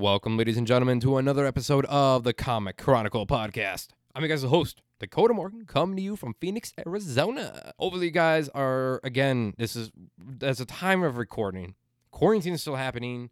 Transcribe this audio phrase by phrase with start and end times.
[0.00, 3.88] Welcome, ladies and gentlemen, to another episode of the Comic Chronicle podcast.
[4.14, 7.74] I'm your guys' host, Dakota Morgan, coming to you from Phoenix, Arizona.
[7.78, 9.52] Hopefully, you guys are again.
[9.58, 9.90] This is
[10.40, 11.74] as a time of recording.
[12.12, 13.28] Quarantine is still happening.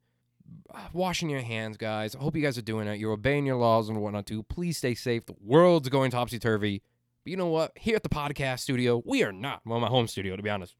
[0.69, 2.15] Uh, washing your hands, guys.
[2.15, 2.99] I hope you guys are doing it.
[2.99, 4.43] You're obeying your laws and whatnot too.
[4.43, 5.25] Please stay safe.
[5.25, 6.83] The world's going topsy turvy.
[7.25, 7.73] But you know what?
[7.79, 9.63] Here at the podcast studio, we are not.
[9.65, 10.77] Well, my home studio, to be honest,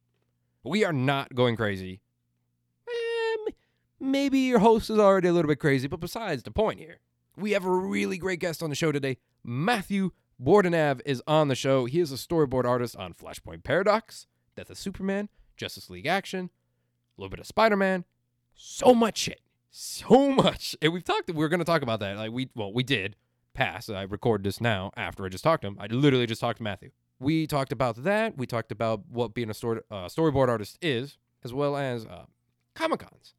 [0.63, 2.03] we are not going crazy.
[4.01, 7.01] Maybe your host is already a little bit crazy, but besides the point here,
[7.37, 9.19] we have a really great guest on the show today.
[9.43, 11.85] Matthew Bordenave is on the show.
[11.87, 16.51] He is a storyboard artist on Flashpoint Paradox, Death of Superman, Justice League Action,
[17.17, 18.05] a little bit of Spider Man,
[18.55, 20.77] so much shit, so much.
[20.81, 21.31] And we've talked.
[21.33, 22.17] We are going to talk about that.
[22.17, 23.17] Like we, well, we did
[23.55, 23.89] pass.
[23.89, 25.77] I record this now after I just talked to him.
[25.81, 26.91] I literally just talked to Matthew.
[27.19, 28.39] We talked about that.
[28.39, 32.27] We talked about what being a story, uh, storyboard artist is, as well as uh,
[32.77, 33.35] Comic Cons,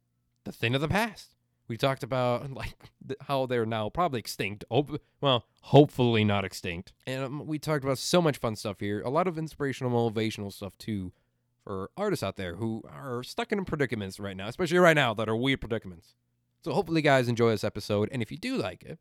[0.50, 1.34] the thing of the past.
[1.68, 2.74] We talked about like
[3.22, 4.64] how they're now probably extinct.
[5.20, 6.92] Well, hopefully not extinct.
[7.06, 9.00] And um, we talked about so much fun stuff here.
[9.02, 11.12] A lot of inspirational, motivational stuff too,
[11.64, 15.28] for artists out there who are stuck in predicaments right now, especially right now that
[15.28, 16.14] are weird predicaments.
[16.62, 18.08] So hopefully, guys, enjoy this episode.
[18.12, 18.98] And if you do like it,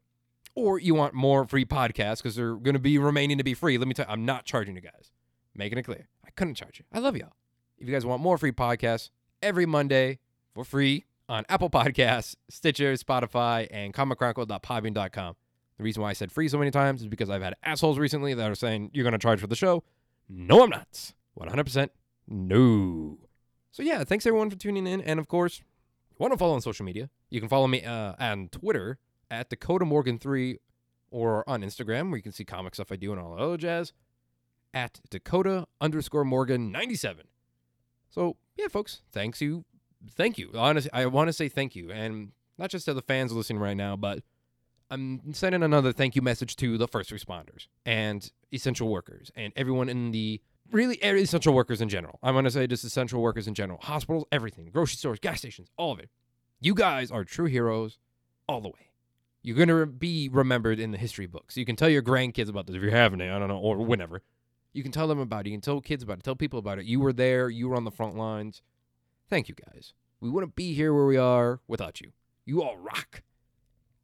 [0.56, 3.78] or you want more free podcasts because they're going to be remaining to be free,
[3.78, 5.12] let me tell you, I'm not charging you guys.
[5.56, 6.08] Making it clear.
[6.26, 6.86] I couldn't charge you.
[6.94, 7.34] I love y'all.
[7.78, 9.10] If you guys want more free podcasts
[9.42, 10.20] every Monday
[10.54, 15.36] for free on Apple Podcasts, Stitcher, Spotify, and comicchronicle.podbean.com.
[15.78, 18.34] The reason why I said free so many times is because I've had assholes recently
[18.34, 19.84] that are saying, you're going to charge for the show.
[20.28, 21.14] No, I'm not.
[21.40, 21.90] 100%
[22.28, 23.18] no.
[23.72, 25.00] So, yeah, thanks everyone for tuning in.
[25.02, 28.16] And of course, you want to follow on social media, you can follow me uh,
[28.20, 28.98] on Twitter
[29.32, 30.58] at Dakota Morgan3
[31.12, 33.58] or on Instagram where you can see comic stuff I do and all that other
[33.58, 33.94] jazz
[34.74, 37.26] at Dakota underscore Morgan 97.
[38.10, 39.66] So yeah, folks, thanks you.
[40.12, 40.52] Thank you.
[40.56, 41.92] Honestly, I want to say thank you.
[41.92, 44.24] And not just to the fans listening right now, but
[44.92, 49.88] I'm sending another thank you message to the first responders and essential workers and everyone
[49.90, 50.42] in the
[50.72, 52.20] really essential workers in general.
[52.24, 53.80] I'm going to say just essential workers in general.
[53.82, 56.10] Hospitals, everything, grocery stores, gas stations, all of it.
[56.60, 58.00] You guys are true heroes
[58.48, 58.92] all the way.
[59.42, 61.56] You're going to be remembered in the history books.
[61.56, 63.78] You can tell your grandkids about this if you're having it, I don't know, or
[63.78, 64.22] whenever.
[64.74, 65.50] You can tell them about it.
[65.50, 66.24] You can tell kids about it.
[66.24, 66.86] Tell people about it.
[66.86, 67.50] You were there.
[67.50, 68.62] You were on the front lines.
[69.30, 69.94] Thank you, guys.
[70.20, 72.12] We wouldn't be here where we are without you.
[72.46, 73.22] You all rock.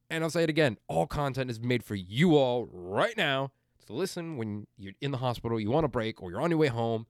[0.09, 3.51] And I'll say it again all content is made for you all right now
[3.87, 6.59] to listen when you're in the hospital, you want a break, or you're on your
[6.59, 7.05] way home,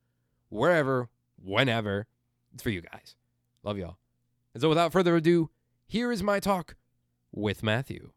[0.50, 1.10] wherever,
[1.42, 2.08] whenever.
[2.54, 3.16] It's for you guys.
[3.64, 3.98] Love y'all.
[4.54, 5.50] And so without further ado,
[5.86, 6.76] here is my talk
[7.32, 8.12] with Matthew.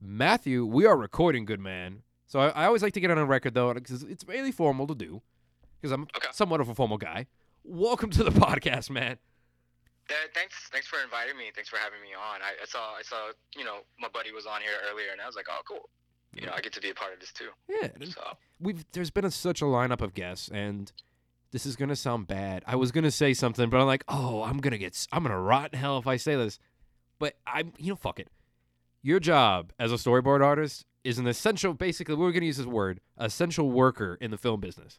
[0.00, 2.02] Matthew, we are recording, good man.
[2.26, 4.86] So I, I always like to get on a record though, because it's really formal
[4.86, 5.22] to do,
[5.80, 6.28] because I'm Okay.
[6.32, 7.26] somewhat of a formal guy.
[7.64, 9.18] Welcome to the podcast, man.
[10.10, 11.44] Uh, thanks, thanks for inviting me.
[11.54, 12.42] Thanks for having me on.
[12.42, 15.26] I, I saw, I saw, you know, my buddy was on here earlier, and I
[15.26, 15.88] was like, oh, cool.
[16.34, 17.50] You know, I get to be a part of this too.
[17.68, 18.22] Yeah, So
[18.58, 20.90] we've there's been a, such a lineup of guests, and
[21.50, 22.62] this is gonna sound bad.
[22.66, 25.74] I was gonna say something, but I'm like, oh, I'm gonna get, I'm gonna rot
[25.74, 26.58] in hell if I say this.
[27.18, 28.28] But I'm, you know, fuck it.
[29.02, 31.74] Your job as a storyboard artist is an essential.
[31.74, 34.98] Basically, we're gonna use this word, essential worker in the film business.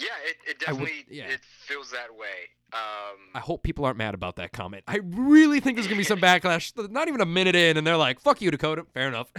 [0.00, 1.28] Yeah, it, it I would- definitely yeah.
[1.28, 2.48] it feels that way.
[2.72, 4.84] Um, I hope people aren't mad about that comment.
[4.86, 6.72] I really think there's gonna be some backlash.
[6.90, 9.28] Not even a minute in, and they're like, "Fuck you, Dakota." Fair enough.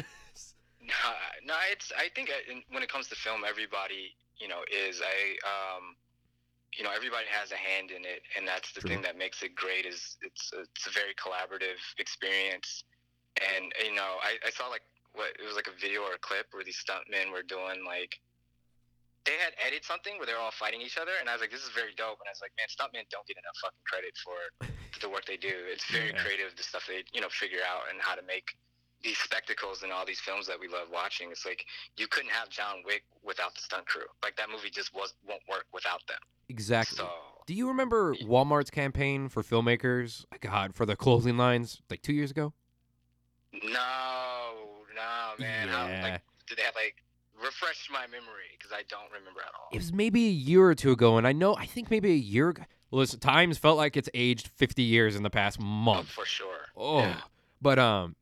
[0.82, 0.94] no,
[1.46, 1.92] no, it's.
[1.98, 5.18] I think uh, when it comes to film, everybody, you know, is a,
[5.48, 5.96] um,
[6.78, 8.90] you know, everybody has a hand in it, and that's the True.
[8.90, 9.86] thing that makes it great.
[9.86, 12.84] Is it's it's a very collaborative experience,
[13.56, 14.84] and you know, I, I saw like
[15.14, 18.20] what it was like a video or a clip where these stuntmen were doing like
[19.26, 21.52] they had edited something where they were all fighting each other, and I was like,
[21.52, 22.18] this is very dope.
[22.22, 24.38] And I was like, man, stuntmen don't get enough fucking credit for
[25.02, 25.54] the work they do.
[25.70, 26.22] It's very Yeah.
[26.22, 28.56] creative, the stuff they you know figure out and how to make
[29.04, 31.30] these spectacles and all these films that we love watching.
[31.32, 31.66] It's like
[31.98, 34.06] you couldn't have John Wick without the stunt crew.
[34.22, 36.20] Like that movie just was won't work without them.
[36.50, 36.98] exactly.
[36.98, 37.10] So
[37.48, 40.26] Do you remember Walmart's campaign for filmmakers?
[40.42, 42.54] God, for the clothing lines, like two years ago.
[43.54, 45.68] no, no, man.
[45.68, 46.04] How, Yeah.
[46.04, 47.04] like, did they have like
[47.44, 49.68] refresh my memory because I don't remember at all.
[49.72, 52.16] It was maybe a year or two ago, and I know I think maybe a
[52.16, 52.50] year.
[52.50, 52.64] ago.
[52.92, 56.10] Listen, times felt like it's aged fifty years in the past Oh, month.
[56.10, 56.66] for sure.
[56.76, 57.22] Oh, Yeah.
[57.62, 58.16] but um,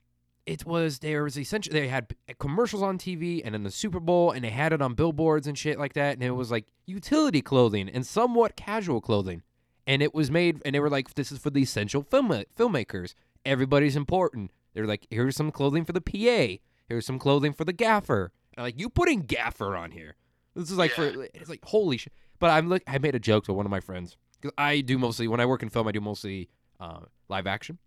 [0.45, 4.31] it was there was essentially they had commercials on TV and in the Super Bowl,
[4.31, 7.41] and they had it on billboards and shit like that, and it was like utility
[7.41, 9.41] clothing and somewhat casual clothing,
[9.87, 13.13] and it was made, and they were like, this is for the essential film filmmakers.
[13.45, 14.51] Everybody's important.
[14.73, 16.61] They're like, here's some clothing for the PA.
[16.87, 18.31] Here's some clothing for the gaffer.
[18.59, 20.15] I'm like, you putting gaffer on here?
[20.55, 21.11] This is like Yeah.
[21.13, 22.13] for it's like holy shit.
[22.39, 22.83] But I'm look.
[22.87, 25.45] I made a joke to one of my friends because I do mostly when I
[25.45, 27.77] work in film, I do mostly uh, live action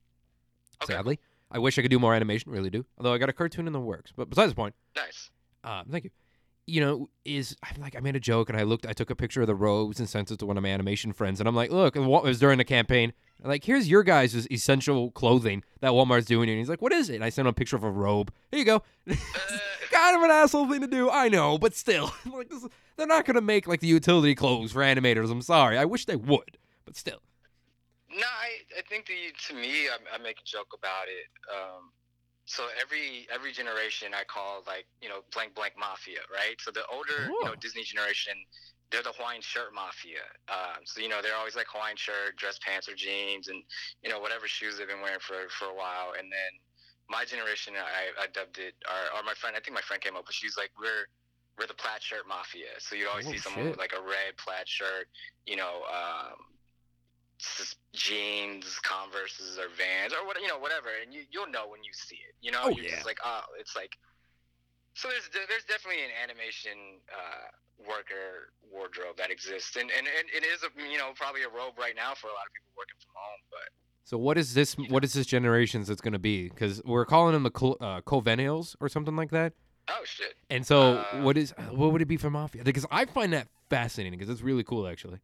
[0.83, 0.93] Okay.
[0.95, 1.19] sadly.
[1.51, 2.85] I wish I could do more animation, really do.
[2.99, 4.13] Although I got a cartoon in the works.
[4.17, 5.31] But besides the point, Nice.
[5.65, 6.11] uh, thank you.
[6.73, 9.15] You know, is I'm like I made a joke and I looked, I took a
[9.15, 11.55] picture of the robes and sent it to one of my animation friends, and I'm
[11.55, 13.13] like, look, and what was during the campaign.
[13.43, 17.11] I'm like, here's your guys' essential clothing that Walmart's doing, and he's like, what is
[17.11, 17.17] it?
[17.17, 18.33] And I sent him a picture of a robe.
[18.53, 18.83] Here you go.
[19.07, 22.67] Kind of an asshole thing to do, I know, but still, like this,
[22.97, 25.31] they're not gonna make like the utility clothes for animators.
[25.31, 27.21] I'm sorry, I wish they would, but still.
[28.11, 31.29] No, I, I think you, to me, I, I make a joke about it.
[31.53, 31.91] Um,
[32.45, 36.57] so every every generation, I call like you know blank blank mafia, right?
[36.61, 37.55] So the older you know.
[37.61, 38.35] Disney generation,
[38.91, 40.27] they're the Hawaiian shirt mafia.
[40.49, 43.63] Um, so you know they're always like Hawaiian shirt, dress pants or jeans, and
[44.03, 46.13] you know whatever shoes they've been wearing for for a while.
[46.19, 46.53] And then
[47.09, 50.17] my generation, I, I dubbed it, or, or my friend, I think my friend came
[50.17, 51.07] up, but she's like we're
[51.59, 52.73] we're the plaid shirt mafia.
[52.79, 53.71] So you'd always Oh, see someone shit.
[53.73, 55.09] with like a red plaid shirt,
[55.47, 55.83] you know.
[55.89, 56.52] Um,
[57.93, 61.93] jeans, Converse's, or Vans, or what you know, whatever, and you you'll know when you
[61.93, 62.35] see it.
[62.41, 62.97] You know, Oh, you're yeah.
[62.97, 63.93] just like, oh, it's like.
[64.95, 67.49] So there's there's definitely an animation uh,
[67.89, 71.79] worker wardrobe that exists, and, and and it is a you know probably a robe
[71.79, 73.69] right now for a lot of people working from home, but
[74.05, 74.75] So what is this?
[74.75, 76.49] What is this generation's that's gonna be?
[76.51, 79.55] Because we're calling them the Col- uh, Covennials or something like that.
[79.89, 82.63] oh shit, And so, Uh, what is what would it be for Mafia?
[82.63, 85.21] Because I find that fascinating because it's really cool, actually.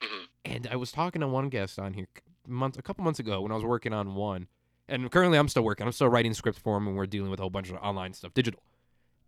[0.00, 0.24] Mhm.
[0.44, 2.06] And I was talking to one guest on here
[2.46, 4.46] a month, a couple months ago when I was working on one,
[4.88, 5.84] and currently I'm still working.
[5.86, 8.12] I'm still writing scripts for them, and we're dealing with a whole bunch of online
[8.12, 8.62] stuff, digital.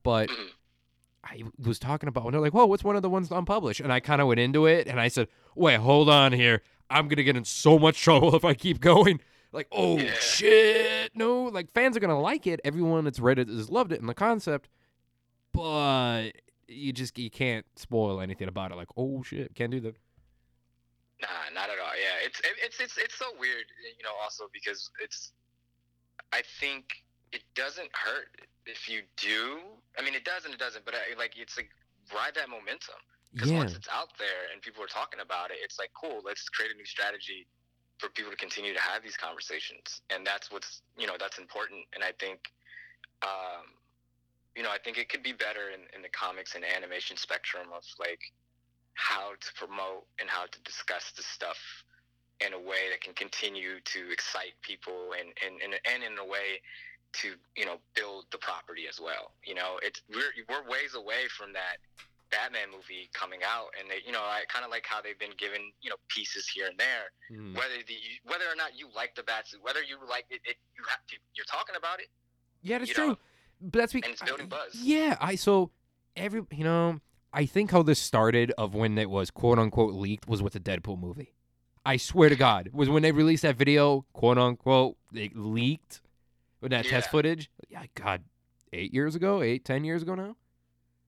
[0.05, 0.49] But Mhm.
[1.25, 3.93] I was talking about, and they're like, "Whoa, what's one of the ones unpublished?" And
[3.93, 6.62] I kind of went into it, and I said, "Wait, hold on here.
[6.91, 9.20] I'm gonna get in so much trouble if I keep going."
[9.52, 10.12] Like, oh Yeah.
[10.14, 11.44] shit, no!
[11.44, 12.60] Like fans are gonna like it.
[12.64, 14.69] Everyone that's read it has loved it in the concept,
[15.52, 16.32] but
[16.67, 18.76] you just you can't spoil anything about it.
[18.76, 19.96] Like, oh shit, can't do that.
[21.20, 21.96] Nah, not at all.
[21.96, 23.64] Yeah, it's it, it's it's it's so weird,
[23.96, 24.12] you know.
[24.22, 25.32] Also because it's,
[26.32, 26.84] I think
[27.32, 29.60] it doesn't hurt if you do.
[29.98, 31.70] I mean, it does and it doesn't, but I, like it's like
[32.14, 33.00] ride that momentum
[33.32, 36.20] because Yeah, once it's out there and people are talking about it, it's like cool.
[36.24, 37.46] Let's create a new strategy
[37.98, 41.84] for people to continue to have these conversations, and that's what's you know that's important.
[41.94, 42.50] And I think,
[43.22, 43.74] um,
[44.55, 47.69] you know, I think it could be better in, in the comics and animation spectrum
[47.74, 48.20] of like
[48.94, 51.58] how to promote and how to discuss this stuff
[52.40, 56.24] in a way that can continue to excite people and and, and, and in a
[56.24, 56.62] way
[57.12, 61.26] to you know build the property as well you know it's we're, we're ways away
[61.36, 61.78] from that
[62.31, 65.37] batman movie coming out and they you know i kind of like how they've been
[65.39, 67.55] given you know pieces here and there Mm.
[67.55, 70.82] whether the whether or not you like the batsuit whether you like it, it you
[70.89, 72.06] have to you're talking about it
[72.63, 73.08] yeah, that's true.
[73.08, 73.19] know,
[73.61, 74.75] but that's and because it's building buzz.
[74.75, 75.70] Yeah, I so
[76.17, 77.01] every you know
[77.32, 80.61] I think how this started of when it was quote unquote leaked was with the
[80.61, 81.35] Deadpool movie.
[81.87, 86.01] I swear to God, was when they released that video, quote unquote, it leaked
[86.61, 87.49] with that test footage.
[87.69, 88.25] Yeah, God,
[88.73, 90.35] eight years ago, eight, ten years ago now.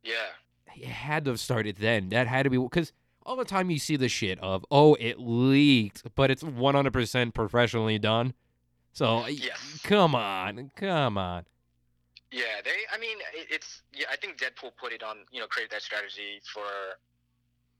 [0.05, 0.29] yeah
[0.77, 2.09] It had to have started then.
[2.11, 2.93] That had to be because
[3.25, 6.93] all the time you see the shit of oh it leaked, but it's one hundred
[6.93, 8.35] percent professionally done.
[8.93, 9.81] So Yes.
[9.85, 11.45] come on, come on.
[12.33, 12.71] Yeah, they.
[12.93, 13.83] I mean, it's.
[13.93, 15.19] Yeah, I think Deadpool put it on.
[15.33, 16.63] You know, created that strategy for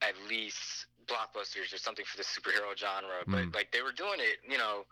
[0.01, 3.23] at least blockbusters or something for the superhero genre.
[3.27, 3.55] But Mm.
[3.55, 4.85] like they were doing it, you know,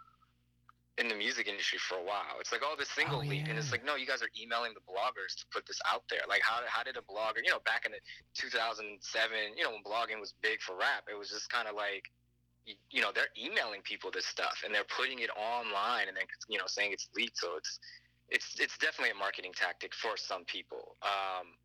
[0.99, 2.37] in the music industry for a while.
[2.39, 4.73] It's like, oh, this single Oh, leak, and it's like, no, you guys are emailing
[4.75, 6.21] the bloggers to put this out there.
[6.29, 7.99] Like, how how did a blogger, you know, back in the
[8.37, 12.05] 2007, you know, when blogging was big for rap, it was just kind of like.
[12.67, 16.25] y- You know, they're emailing people this stuff, and they're putting it online, and then
[16.49, 17.37] you know, saying it's leaked.
[17.39, 17.79] So it's
[18.29, 20.97] it's it's definitely a marketing tactic for some people.
[21.03, 21.57] Um,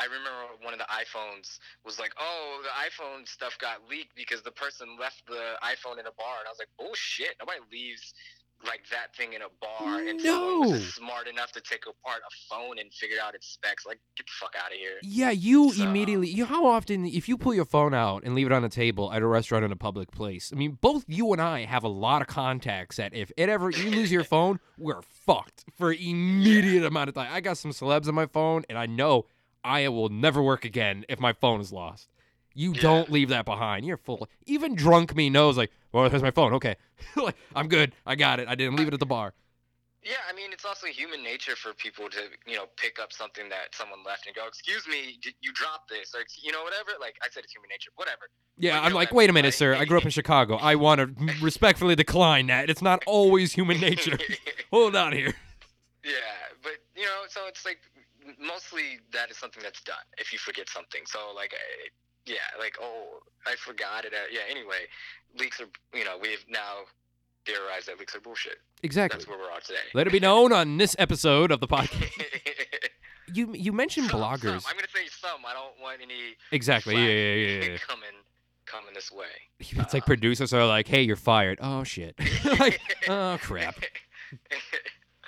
[0.00, 4.42] I remember one of the iPhones was like, "Oh, the iPhone stuff got leaked because
[4.42, 7.36] the person left the iPhone in a bar," and I was like, "Bullshit!
[7.40, 8.12] Nobody leaves
[8.64, 10.78] like that thing in a bar." And someone was No.
[10.78, 13.84] just smart enough to take apart a phone and figure out its specs.
[13.86, 14.98] Like, get the fuck out of here.
[15.02, 16.28] Yeah, you So- immediately.
[16.28, 19.12] You how often if you pull your phone out and leave it on a table
[19.12, 20.50] at a restaurant in a public place?
[20.52, 23.70] I mean, both you and I have a lot of contacts that if it ever
[23.70, 27.28] you lose your phone, we're fucked for immediate amount of time.
[27.32, 29.26] I got some celebs on my phone, and I know
[29.64, 32.08] I will never work again if my phone is lost.
[32.54, 32.82] You Yeah.
[32.82, 33.84] don't leave that behind.
[33.86, 34.28] You're full.
[34.46, 36.52] Even drunk me knows like, oh, well, here's my phone.
[36.54, 36.76] Okay,
[37.16, 37.92] like I'm good.
[38.06, 38.48] I got it.
[38.48, 39.34] I didn't leave it at the bar.
[40.04, 43.48] Yeah, I mean, it's also human nature for people to, you know, pick up something
[43.50, 46.90] that someone left and go, "Excuse me, did you dropped this?" Or you know, whatever.
[47.00, 47.90] Like I said, it's human nature.
[47.94, 48.28] Whatever.
[48.58, 49.54] Yeah, Well, I'm like, wait a minute, right?
[49.54, 49.74] sir.
[49.76, 50.56] I grew up in Chicago.
[50.56, 52.68] I want to respectfully decline that.
[52.68, 54.18] It's not always human nature.
[54.72, 55.34] Hold on here.
[56.04, 56.10] Yeah,
[56.64, 57.78] but you know, so it's like
[58.40, 61.02] mostly that is something that's done if you forget something.
[61.06, 61.88] So like, I,
[62.26, 64.12] yeah, like oh, I forgot it.
[64.12, 64.40] Uh, yeah.
[64.50, 64.86] Anyway,
[65.38, 66.84] leaks are you know we've now
[67.46, 68.58] theorized that leaks are bullshit.
[68.82, 69.18] Exactly.
[69.18, 69.78] That's where we're at today.
[69.94, 72.10] Let it be known on this episode of the podcast.
[73.34, 74.62] You you mentioned Some- bloggers.
[74.62, 74.70] Some.
[74.70, 75.40] I'm gonna say some.
[75.46, 76.94] I don't want any Exactly.
[76.96, 77.76] Yeah, yeah, yeah, yeah.
[77.88, 78.08] coming
[78.66, 79.26] coming this way.
[79.58, 82.14] It's like producers are like, "Hey, you're fired." Oh shit.
[82.44, 83.76] like, oh crap.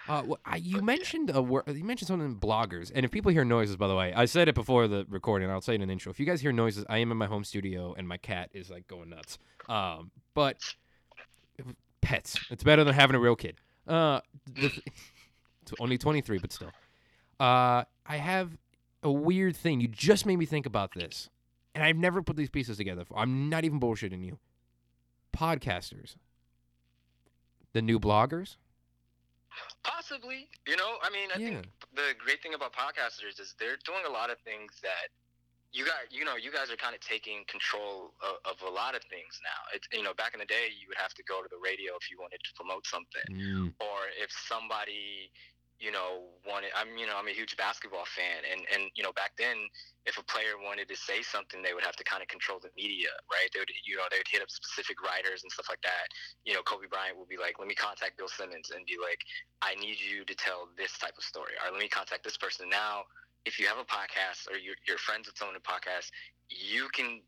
[0.06, 1.64] Uh, wh- I, you mentioned a word.
[1.66, 4.48] You mentioned something in bloggers, and if people hear noises, by the way, I said
[4.48, 5.50] it before the recording.
[5.50, 6.10] I'll say it in the intro.
[6.10, 8.68] If you guys hear noises, I am in my home studio, and my cat is
[8.70, 9.38] like going nuts.
[9.68, 10.58] Um, but
[12.02, 13.56] pets, it's better than having a real kid.
[13.88, 14.20] Uh,
[14.54, 14.80] th-
[15.80, 16.70] only twenty three, but still.
[17.40, 18.56] Uh, I have
[19.02, 19.80] a weird thing.
[19.80, 21.30] You just made me think about this,
[21.74, 23.02] and I've never put these pieces together.
[23.02, 23.18] Before.
[23.18, 24.38] I'm not even bullshitting you.
[25.34, 26.16] Podcasters,
[27.72, 28.56] the new bloggers.
[29.82, 30.98] Possibly, you know.
[31.02, 31.62] I mean, I Yeah.
[31.62, 35.10] think the great thing about podcasters is they're doing a lot of things that
[35.72, 36.10] you got.
[36.10, 39.40] You know, you guys are kind of taking control of, of a lot of things
[39.42, 39.60] now.
[39.74, 41.94] It's you know, back in the day, you would have to go to the radio
[41.96, 43.74] if you wanted to promote something, Mm.
[43.80, 45.30] or if somebody,
[45.84, 46.72] you know, wanted.
[46.72, 49.68] I'm you know, I'm a huge basketball fan, and and you know, back then,
[50.08, 52.72] if a player wanted to say something, they would have to kind of control the
[52.72, 53.52] media, right?
[53.52, 56.08] They would, you know, they would hit up specific writers and stuff like that.
[56.48, 59.20] You know, Kobe Bryant would be like, "Let me contact Bill Simmons and be like,
[59.60, 62.72] I need you to tell this type of story, or let me contact this person."
[62.72, 63.04] Now,
[63.44, 66.08] if you have a podcast or you're, you're friends with someone in a podcast,
[66.48, 67.20] you can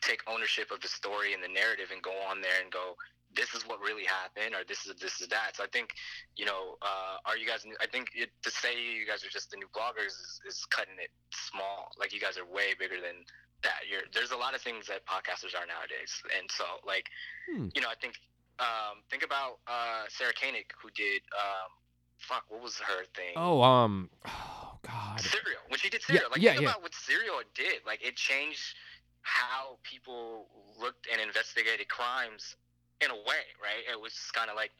[0.00, 2.96] take ownership of the story and the narrative and go on there and go,
[3.34, 5.90] "This is what really happened," or "This is this is that." So I think,
[6.36, 7.64] you know, uh, are you guys?
[7.64, 10.64] new- I think it, to say you guys are just the new bloggers is, is
[10.66, 11.90] cutting it small.
[11.98, 13.24] Like you guys are way bigger than
[13.62, 13.86] that.
[13.90, 17.06] You're there's a lot of things that podcasters are nowadays, and so like,
[17.50, 17.68] Hmm.
[17.74, 18.14] you know, I think
[18.58, 21.70] um, think about uh, Sarah Koenig who did um,
[22.18, 23.34] fuck what was her thing?
[23.36, 25.20] Oh, um, oh God.
[25.20, 25.60] Serial.
[25.68, 26.68] When she did Yeah, Serial, like yeah, think yeah.
[26.70, 27.80] about what Serial did.
[27.86, 28.74] Like it changed
[29.22, 30.48] how people
[30.80, 32.56] looked and investigated crimes
[33.02, 33.82] in a way, right?
[33.90, 34.70] It was just kind of like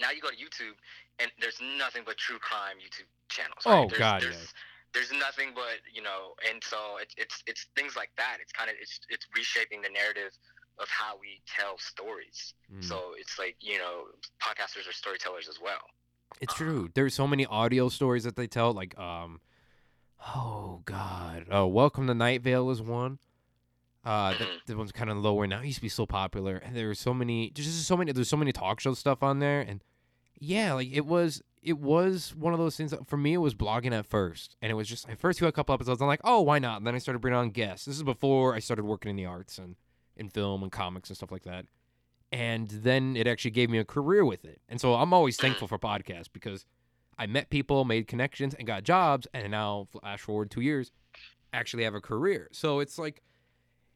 [0.00, 0.76] now you go to YouTube
[1.18, 3.64] and there's nothing but true crime YouTube channels.
[3.66, 3.74] Right?
[3.74, 4.54] Oh, there's, God, there's, yes.
[4.94, 8.38] There's nothing but you know, and so it's it's it's things like that.
[8.40, 10.32] It's kind of it's it's reshaping the narrative
[10.78, 12.54] of how we tell stories.
[12.72, 12.84] Mm.
[12.84, 14.08] So it's like you know,
[14.40, 15.82] podcasters are storytellers as well.
[16.40, 16.88] It's true.
[16.94, 18.72] There's so many audio stories that they tell.
[18.72, 19.40] Like, um,
[20.34, 23.18] oh God, oh, Welcome to Night Vale is one.
[24.08, 24.64] Uh, that, Mhm.
[24.66, 25.60] that one's kind of lower now.
[25.60, 27.52] It used to be so popular, and there were so many.
[27.54, 28.10] There's just so many.
[28.12, 29.84] There's so many talk show stuff on there, and
[30.38, 31.42] yeah, like it was.
[31.60, 32.92] It was one of those things.
[32.92, 35.40] That, for me, it was blogging at first, and it was just at first.
[35.40, 36.00] You had a couple episodes.
[36.00, 36.78] I'm like, oh, why not?
[36.78, 37.84] And then I started bringing on guests.
[37.84, 39.76] This is before I started working in the arts and
[40.16, 41.66] in film and comics and stuff like that.
[42.32, 44.60] And then it actually gave me a career with it.
[44.68, 46.64] And so I'm always thankful for podcasts because
[47.18, 49.26] I met people, made connections, and got jobs.
[49.34, 50.92] And now, flash forward two years,
[51.52, 52.48] actually have a career.
[52.52, 53.22] So it's like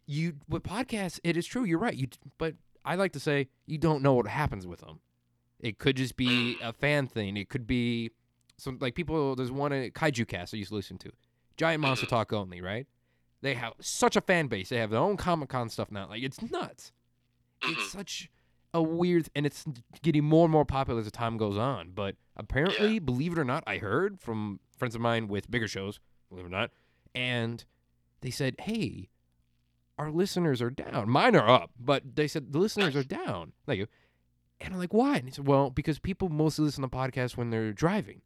[0.07, 1.65] you with podcasts, it is true.
[1.65, 1.95] You're right.
[1.95, 2.55] You, but
[2.85, 5.01] I like to say you don't know what happens with them.
[5.61, 7.37] It could just be a fan thing.
[7.37, 8.11] It could be
[8.59, 9.37] some like people.
[9.37, 11.11] There's one uh, Kaiju Cast I used to listen to,
[11.57, 12.87] Giant Monster Talk only, right?
[13.43, 14.69] They have such a fan base.
[14.69, 16.09] They have their own Comic Con stuff now.
[16.09, 16.93] Like it's nuts.
[17.63, 18.29] It's such
[18.75, 19.65] a weird, and it's
[20.03, 21.93] getting more and more popular as the time goes on.
[21.95, 26.01] But apparently, believe it or not, I heard from friends of mine with bigger shows,
[26.29, 26.71] believe it or not,
[27.15, 27.65] and
[28.21, 29.11] they said, "Hey,
[30.03, 31.09] our listeners are down.
[31.09, 33.53] Mine are up, but they said the listeners are down.
[33.67, 33.87] Thank you.
[34.61, 35.17] And I'm like, why?
[35.17, 38.21] And he said, well, because people mostly listen to podcasts when they're driving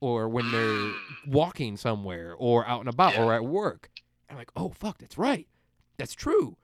[0.00, 0.92] or when they're
[1.26, 3.90] walking somewhere or out and about or at work.
[4.28, 5.46] And I'm like, oh, fuck, that's right.
[5.98, 6.56] That's true.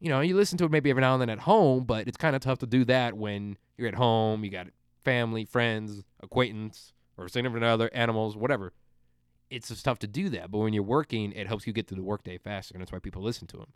[0.00, 2.16] You know, you listen to it maybe every now and then at home, but it's
[2.16, 4.66] kind of tough to do that when you're at home, you got
[5.04, 8.72] family, friends, acquaintance, or significant other, animals, whatever.
[9.48, 10.50] It's just tough to do that.
[10.50, 12.98] But when you're working, it helps you get through the workday faster, and that's why
[12.98, 13.72] people listen to them.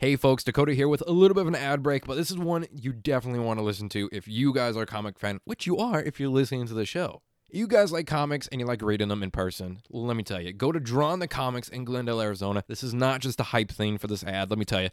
[0.00, 2.38] Hey folks, Dakota here with a little bit of an ad break, but this is
[2.38, 5.76] one you definitely want to listen to if you guys are comic fan, which you
[5.76, 7.20] are if you're listening to the show.
[7.50, 9.80] You guys like comics and you like reading them in person.
[9.90, 12.62] Let me tell you, go to Drawn to Comics in Glendale, Arizona.
[12.68, 14.90] This is not just a hype thing for this ad, let me tell you.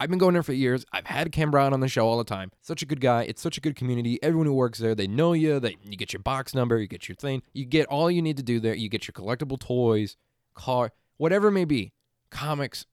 [0.00, 0.86] I've been going there for years.
[0.90, 2.50] I've had Cam Brown on the show all the time.
[2.62, 3.24] Such a good guy.
[3.24, 4.18] It's such a good community.
[4.22, 5.60] Everyone who works there, they know you.
[5.60, 7.42] They you get your box number, you get your thing.
[7.52, 8.74] You get all you need to do there.
[8.74, 10.16] You get your collectible toys,
[10.54, 11.92] car, whatever it may be.
[12.30, 12.86] Comics,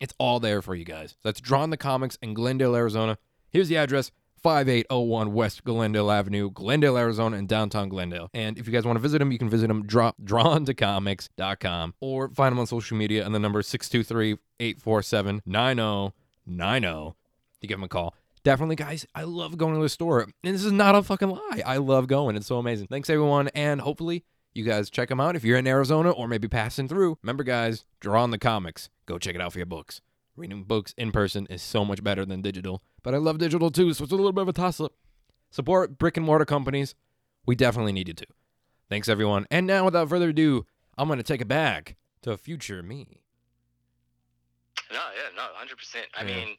[0.00, 1.16] it's all there for you guys.
[1.22, 3.18] That's Drawn to Comics in Glendale, Arizona.
[3.50, 4.10] Here's the address.
[4.42, 8.30] 5801 West Glendale Avenue, Glendale, Arizona, in downtown Glendale.
[8.32, 12.30] And if you guys want to visit them, you can visit them draw, drawntocomics.com or
[12.30, 17.14] find them on social media and the number 623 847 9090.
[17.60, 18.14] You give them a call.
[18.42, 20.22] Definitely, guys, I love going to the store.
[20.22, 21.62] And this is not a fucking lie.
[21.66, 22.36] I love going.
[22.36, 22.86] It's so amazing.
[22.86, 23.48] Thanks, everyone.
[23.48, 27.18] And hopefully, you guys check them out if you're in Arizona or maybe passing through.
[27.22, 28.88] Remember, guys, draw on the comics.
[29.10, 30.00] Go check it out for your books.
[30.36, 32.80] Reading books in person is so much better than digital.
[33.02, 34.92] But I love digital too, so it's a little bit of a toss up.
[35.50, 36.94] Support brick and mortar companies.
[37.44, 38.26] We definitely need you to.
[38.88, 39.48] Thanks, everyone.
[39.50, 40.64] And now, without further ado,
[40.96, 43.22] I'm going to take it back to future me.
[44.92, 46.06] No, yeah, no, hundred percent.
[46.14, 46.36] I Yeah.
[46.36, 46.56] mean,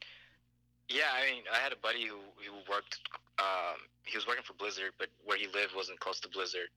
[0.89, 2.99] yeah, I mean, I had a buddy who who worked.
[3.39, 6.67] Um, he was working for Blizzard, but where he lived wasn't close to Blizzard,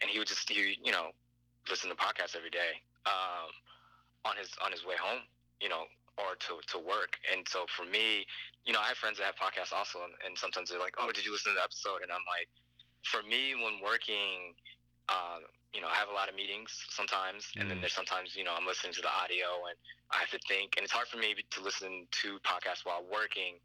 [0.00, 1.10] and he would just he you know
[1.68, 3.50] listen to podcasts every day um,
[4.24, 5.22] on his on his way home,
[5.60, 5.84] you know,
[6.18, 7.18] or to to work.
[7.32, 8.24] And so for me,
[8.64, 11.24] you know, I have friends that have podcasts also, and, sometimes they're like, "Oh, did
[11.26, 12.48] you listen to the episode?" And I'm like,
[13.10, 14.54] for me, when working.
[15.08, 15.40] Uh,
[15.74, 17.80] you know, I have a lot of meetings sometimes, and then Mm.
[17.84, 19.76] there's sometimes, you know, I'm listening to the audio and
[20.10, 23.60] I have to think, and it's hard for me to listen to podcasts while working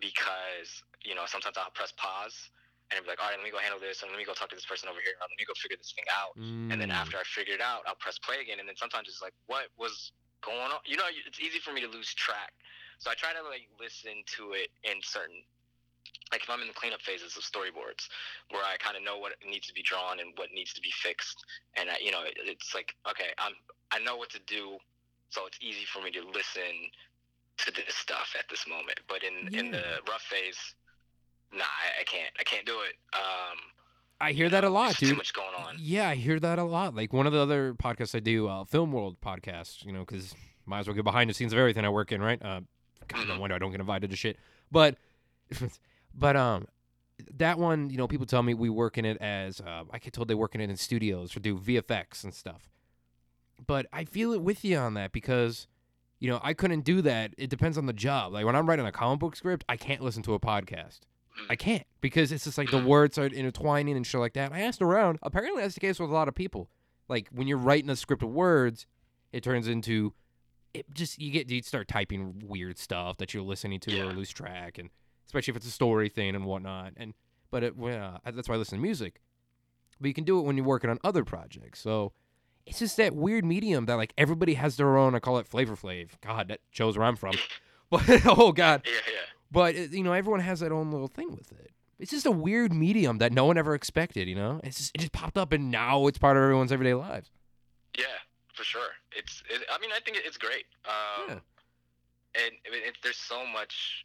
[0.00, 2.34] because you know sometimes I'll press pause
[2.90, 4.50] and be like, all right, let me go handle this, and let me go talk
[4.50, 6.34] to this person over here, and let me go figure this thing out,
[6.70, 7.00] and then Mm.
[7.00, 9.68] after I figure it out, I'll press play again, and then sometimes it's like, what
[9.78, 10.12] was
[10.44, 10.80] going on?
[10.84, 12.52] You know, it's easy for me to lose track,
[12.98, 15.42] so I try to like listen to it in certain.
[16.32, 18.08] Like if I'm in the cleanup phases of storyboards,
[18.50, 20.90] where I kind of know what needs to be drawn and what needs to be
[20.90, 21.44] fixed,
[21.76, 23.52] and I, you know, it, it's like okay, I'm
[23.90, 24.78] I know what to do,
[25.30, 26.92] so it's easy for me to listen
[27.56, 29.00] to this stuff at this moment.
[29.08, 30.58] But in in the rough phase,
[31.52, 32.32] nah, I, I can't.
[32.38, 32.96] I can't do it.
[33.14, 33.58] Um,
[34.20, 35.16] I hear that a lot, there's Too dude.
[35.18, 35.76] much going on.
[35.78, 36.94] Yeah, I hear that a lot.
[36.94, 40.34] Like one of the other podcasts I do, uh, Film World podcast, you know, because
[40.66, 42.40] might as well get behind the scenes of everything I work in, right?
[42.42, 42.60] Uh,
[43.08, 43.38] God, no Mhm.
[43.38, 44.38] wonder I don't get invited to shit.
[44.70, 44.96] But,
[46.14, 46.66] but um,
[47.34, 50.12] that one, you know, people tell me we work in it as uh, I get
[50.14, 52.70] told they work in it in studios or do VFX and stuff.
[53.66, 55.66] But I feel it with you on that because,
[56.18, 57.34] you know, I couldn't do that.
[57.36, 58.32] It depends on the job.
[58.32, 61.00] Like when I'm writing a comic book script, I can't listen to a podcast.
[61.48, 64.52] I can't because it's just like the words are intertwining and shit like that.
[64.52, 65.18] I asked around.
[65.22, 66.70] Apparently, that's the case with a lot of people.
[67.08, 68.86] Like when you're writing a script of words,
[69.32, 70.14] it turns into
[70.72, 74.30] it just you get you start typing weird stuff that you're listening to or lose
[74.30, 74.90] track, and
[75.26, 76.92] especially if it's a story thing and whatnot.
[76.96, 77.14] And
[77.50, 79.20] but it, well, uh, that's why I listen to music.
[80.00, 81.80] But you can do it when you're working on other projects.
[81.80, 82.12] So
[82.66, 85.14] it's just that weird medium that like everybody has their own.
[85.14, 86.10] I call it flavor flav.
[86.20, 87.34] God, that shows where I'm from.
[87.90, 89.20] But oh god, Yeah, yeah.
[89.54, 91.70] But you know, everyone has their own little thing with it.
[91.98, 94.28] It's just a weird medium that no one ever expected.
[94.28, 96.92] You know, it's just, it just popped up, and now it's part of everyone's everyday
[96.94, 97.30] lives.
[97.96, 98.04] Yeah,
[98.52, 98.90] for sure.
[99.16, 99.42] It's.
[99.48, 100.66] It, I mean, I think it's great.
[100.84, 101.38] Um, Yeah.
[102.36, 104.04] And it, there's so much.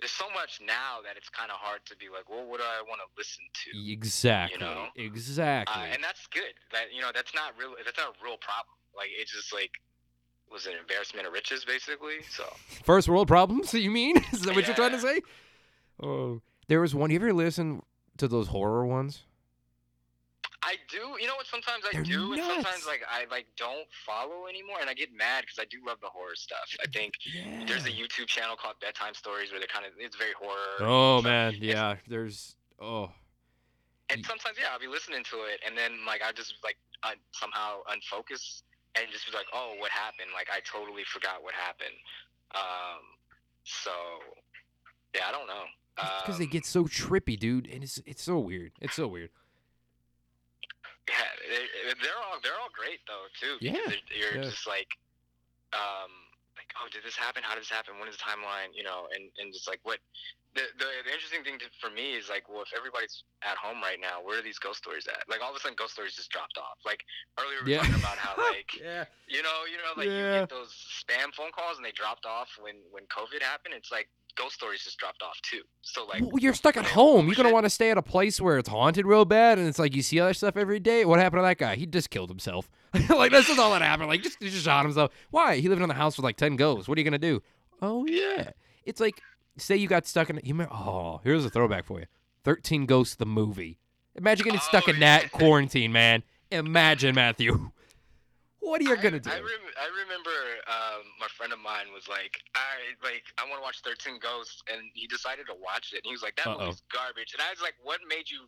[0.00, 2.64] There's so much now that it's kind of hard to be like, well, what do
[2.66, 3.92] I want to listen to?
[3.92, 4.58] Exactly.
[4.58, 4.86] You know?
[4.96, 5.80] Exactly.
[5.80, 6.58] Uh, and that's good.
[6.72, 7.74] That you know, that's not real.
[7.84, 8.74] That's not a real problem.
[8.96, 9.70] Like it's just like
[10.52, 12.22] was an embarrassment of riches, basically.
[12.30, 12.44] So
[12.84, 13.72] First world problems.
[13.86, 14.16] You mean?
[14.32, 15.20] Is that what you're trying to say?
[16.02, 17.10] Oh, there was one.
[17.10, 17.82] You ever listen
[18.18, 19.22] to those horror ones?
[20.64, 21.16] I do.
[21.20, 21.46] You know what?
[21.46, 25.12] Sometimes I They're do, and sometimes like I like don't follow anymore, and I get
[25.12, 26.68] mad because I do love the horror stuff.
[26.80, 27.64] I think Yeah.
[27.66, 30.76] there's a YouTube channel called Bedtime Stories where they're kind of it's very horror.
[30.80, 31.96] Oh So- man, yeah.
[32.06, 33.10] There's oh
[34.08, 37.16] And sometimes yeah, I'll be listening to it, and then like I just like un-
[37.32, 38.62] somehow unfocus
[38.96, 40.28] and just be like, oh, what happened?
[40.34, 41.96] Like I totally forgot what happened.
[42.54, 43.00] Um,
[43.64, 43.90] so
[45.14, 45.64] yeah, I don't know.
[45.96, 48.72] because they Um, get so trippy, dude, and it's it's so weird.
[48.80, 49.30] It's so weird.
[51.08, 51.14] Yeah,
[51.48, 53.56] they, they're all they're all great though too.
[53.60, 53.76] Yeah,
[54.16, 54.42] you're yeah.
[54.50, 54.88] just like,
[55.72, 56.10] um,
[56.56, 57.42] like oh, did this happen?
[57.44, 57.98] How did this happen?
[57.98, 58.70] When is the timeline?
[58.74, 59.98] You know, and and just like what.
[60.54, 63.80] The, the, the interesting thing to, for me is like, well, if everybody's at home
[63.80, 65.24] right now, where are these ghost stories at?
[65.26, 66.76] Like all of a sudden, ghost stories just dropped off.
[66.84, 67.00] Like
[67.40, 67.88] earlier we were Yeah.
[67.88, 69.04] talking about how like yeah.
[69.26, 70.34] you know, you know, like Yeah.
[70.34, 73.72] you get those spam phone calls and they dropped off when when COVID happened.
[73.74, 75.62] It's like ghost stories just dropped off too.
[75.80, 77.26] So like, Well, you're stuck at home.
[77.26, 79.78] You're gonna want to stay at a place where it's haunted real bad, and it's
[79.78, 81.06] like you see other stuff every day.
[81.06, 81.76] What happened to that guy?
[81.76, 82.68] He just killed himself.
[83.08, 84.08] like this is all that happened.
[84.10, 85.12] Like just he just shot himself.
[85.30, 85.56] Why?
[85.56, 86.88] He lived in the house with like ten ghosts.
[86.88, 87.42] What are you gonna do?
[87.80, 88.04] Oh.
[88.06, 88.50] Yeah.
[88.84, 89.20] It's like
[89.56, 90.36] say you got stuck in.
[90.44, 92.06] You remember, oh, here's a throwback for you.
[92.44, 93.78] Thirteen Ghosts the movie.
[94.14, 95.18] Imagine getting stuck Oh, in yeah.
[95.20, 96.22] that quarantine, man.
[96.50, 97.70] Imagine Matthew.
[98.60, 99.28] What are you I, gonna do?
[99.30, 100.30] I, rem- I remember
[100.68, 104.62] um, my friend of mine was like, I like I want to watch Thirteen Ghosts,
[104.72, 106.58] and he decided to watch it, and he was like, that Uh-oh.
[106.60, 108.46] movie's garbage, and I was like, what made you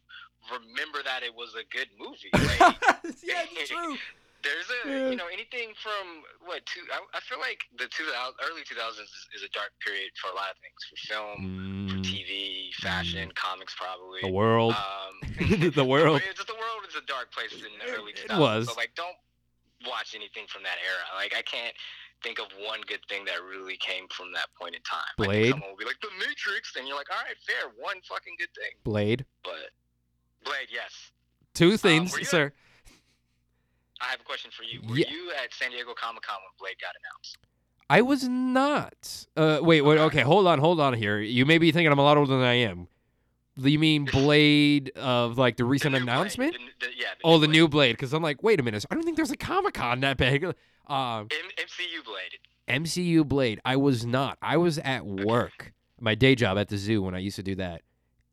[0.52, 2.30] remember that it was a good movie?
[2.60, 2.76] Like,
[3.22, 3.96] yeah, it's true.
[4.44, 5.10] There's a Yeah.
[5.10, 8.04] you know anything from what two I, I feel like the two
[8.44, 11.96] early 2000s is, is a dark period for a lot of things for film for
[11.96, 14.74] Mm, TV fashion comics probably the world.
[14.74, 15.14] um
[15.74, 16.20] the world.
[16.36, 18.68] just the world is a dark place in the It- early it 2000s was.
[18.68, 19.16] so like don't
[19.86, 21.74] watch anything from that era like I can't
[22.22, 25.50] think of one good thing that really came from that point in time Blade?
[25.50, 28.52] someone will be like the Matrix and you're like all right fair one fucking good
[28.54, 29.24] thing Blade.
[29.42, 29.72] but
[30.44, 30.92] Blade yes
[31.54, 32.52] Two things, you- sir.
[34.06, 35.10] I have a question for you were Yeah.
[35.10, 37.38] you at San Diego Comic Con when Blade got announced
[37.90, 39.26] I was not.
[39.36, 39.98] Uh, wait, wait.
[39.98, 41.20] Okay, hold on, hold on here.
[41.20, 42.88] You may be thinking I'm a lot older than I am.
[43.56, 46.54] You mean Blade of like the recent The announcement?
[46.80, 47.52] the, the, yeah Oh, the Blade.
[47.52, 47.92] new Blade.
[47.92, 48.84] Because I'm like, wait a minute.
[48.90, 50.44] I don't think there's a Comic Con that big.
[50.86, 52.38] Um, MCU Blade
[52.68, 53.58] MCU Blade.
[53.64, 54.36] I was not.
[54.42, 57.54] I was at work, my day job at the zoo when I used to do
[57.54, 57.80] that,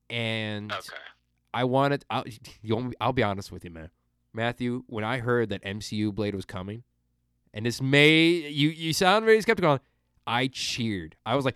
[0.09, 0.97] and okay
[1.53, 2.03] I wanted.
[2.09, 2.25] I'll,
[3.01, 3.89] I'll be honest with you, man.
[4.33, 6.83] Matthew, when I heard that MCU Blade was coming,
[7.53, 9.79] and this may you you sound very skeptical.
[10.25, 11.15] I cheered.
[11.25, 11.55] I was like,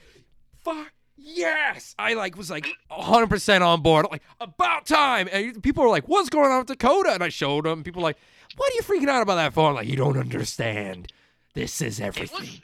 [0.63, 4.07] "Fuck yes!" I like was like 100 percent on board.
[4.11, 5.29] Like about time.
[5.31, 7.83] And people were like, "What's going on with Dakota?" And I showed them.
[7.83, 8.17] People were like,
[8.57, 11.11] "What are you freaking out about that for?" I'm like, "You don't understand.
[11.53, 12.61] This is It was everything."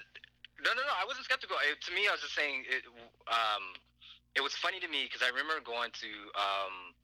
[0.66, 0.94] no, no, no.
[1.02, 1.56] I wasn't skeptical.
[1.72, 2.84] It, to me, I was just saying it.
[3.28, 3.64] Um,
[4.36, 6.96] it was funny to me because I remember going to um,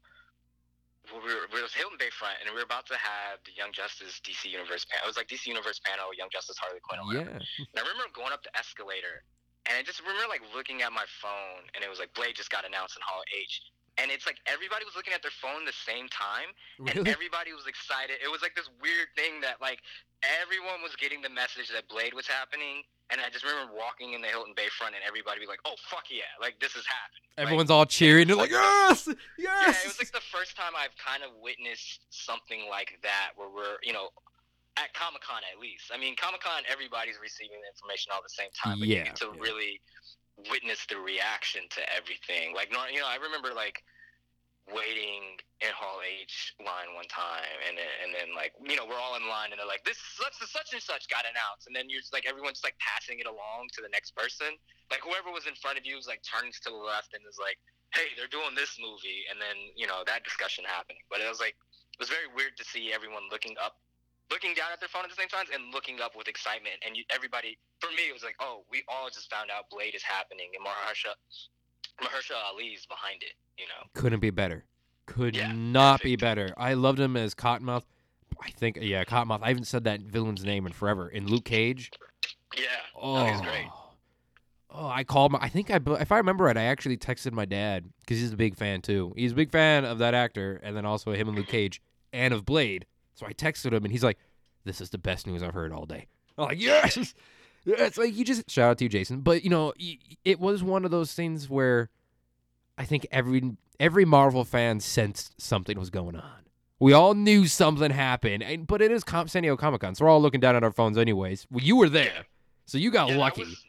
[1.14, 4.20] we were, we was Hilton Bayfront, and we were about to have the Young Justice
[4.24, 5.06] DC Universe panel.
[5.06, 7.00] It was like DC Universe panel, Young Justice, Harley Quinn.
[7.00, 7.14] Or.
[7.14, 7.40] Yeah.
[7.74, 9.24] And I remember going up the escalator,
[9.68, 12.52] and I just remember like looking at my phone, and it was like Blade just
[12.52, 13.62] got announced in Hall H.
[13.98, 16.54] And it's like everybody was looking at their phone the same time,
[16.86, 17.10] and Really?
[17.10, 18.22] everybody was excited.
[18.22, 19.82] It was like this weird thing that like
[20.22, 24.22] everyone was getting the message that Blade was happening, and I just remember walking in
[24.22, 26.28] the Hilton Bayfront and everybody be like, "Oh fuck yeah!
[26.40, 28.28] Like this is happening." Like, Everyone's all cheering.
[28.28, 32.06] They're like, "Yes, yes!" yeah, it was like the first time I've kind of witnessed
[32.10, 34.10] something like that, where we're you know.
[34.78, 35.90] At Comic Con, at least.
[35.90, 39.10] I mean, Comic Con, everybody's receiving the information all at the same time, but Yeah,
[39.10, 39.42] you get to yeah.
[39.42, 39.82] really
[40.54, 42.54] witness the reaction to everything.
[42.54, 43.82] Like, you know, I remember like
[44.68, 49.00] waiting in Hall H line one time, and then, and then like you know we're
[49.00, 51.74] all in line, and they're like this such and such and such got announced, and
[51.76, 54.56] then you're just like everyone's like passing it along to the next person.
[54.92, 57.40] Like whoever was in front of you was like turns to the left and is
[57.40, 57.60] like,
[57.96, 61.02] hey, they're doing this movie, and then you know that discussion happening.
[61.08, 63.80] But it was like it was very weird to see everyone looking up.
[64.28, 67.00] Looking down at their phone at the same time and looking up with excitement, and
[67.00, 67.56] you, everybody.
[67.80, 70.60] For me, it was like, "Oh, we all just found out Blade is happening, and
[70.68, 71.16] Mahershala,
[72.02, 74.66] Mahershala Ali's behind it." You know, Couldn't be better.
[75.08, 76.54] Could Yeah, not be better.
[76.58, 77.84] I loved him as Cottonmouth.
[78.42, 79.40] I think, yeah, Cottonmouth.
[79.42, 81.08] I haven't said that villain's name in forever.
[81.10, 81.90] In Luke Cage.
[82.56, 82.64] yeah,
[82.96, 83.68] Oh, no, he's great.
[84.70, 85.40] oh, I called my.
[85.42, 88.38] I think I, if I remember right, I actually texted my dad because he's a
[88.38, 89.14] big fan too.
[89.16, 91.82] He's a big fan of that actor, and then also him and Luke Cage,
[92.14, 92.86] and of Blade.
[93.16, 94.20] So I texted him, and he's like,
[94.66, 96.08] "This is the best news I've heard all day."
[96.38, 97.16] I'm like, "Yes."
[97.68, 99.22] It's like you just shout out to you, Jason.
[99.22, 99.74] But you know,
[100.24, 101.90] it was one of those things where
[102.78, 106.32] I think every every Marvel fan sensed something was going on.
[106.80, 110.06] We all knew something happened, and, but it is Com- San Diego Comic Con, so
[110.06, 111.48] we're all looking down at our phones anyways.
[111.52, 112.26] Well, you were there,
[112.68, 113.42] so you got Yeah, lucky.
[113.42, 113.66] was-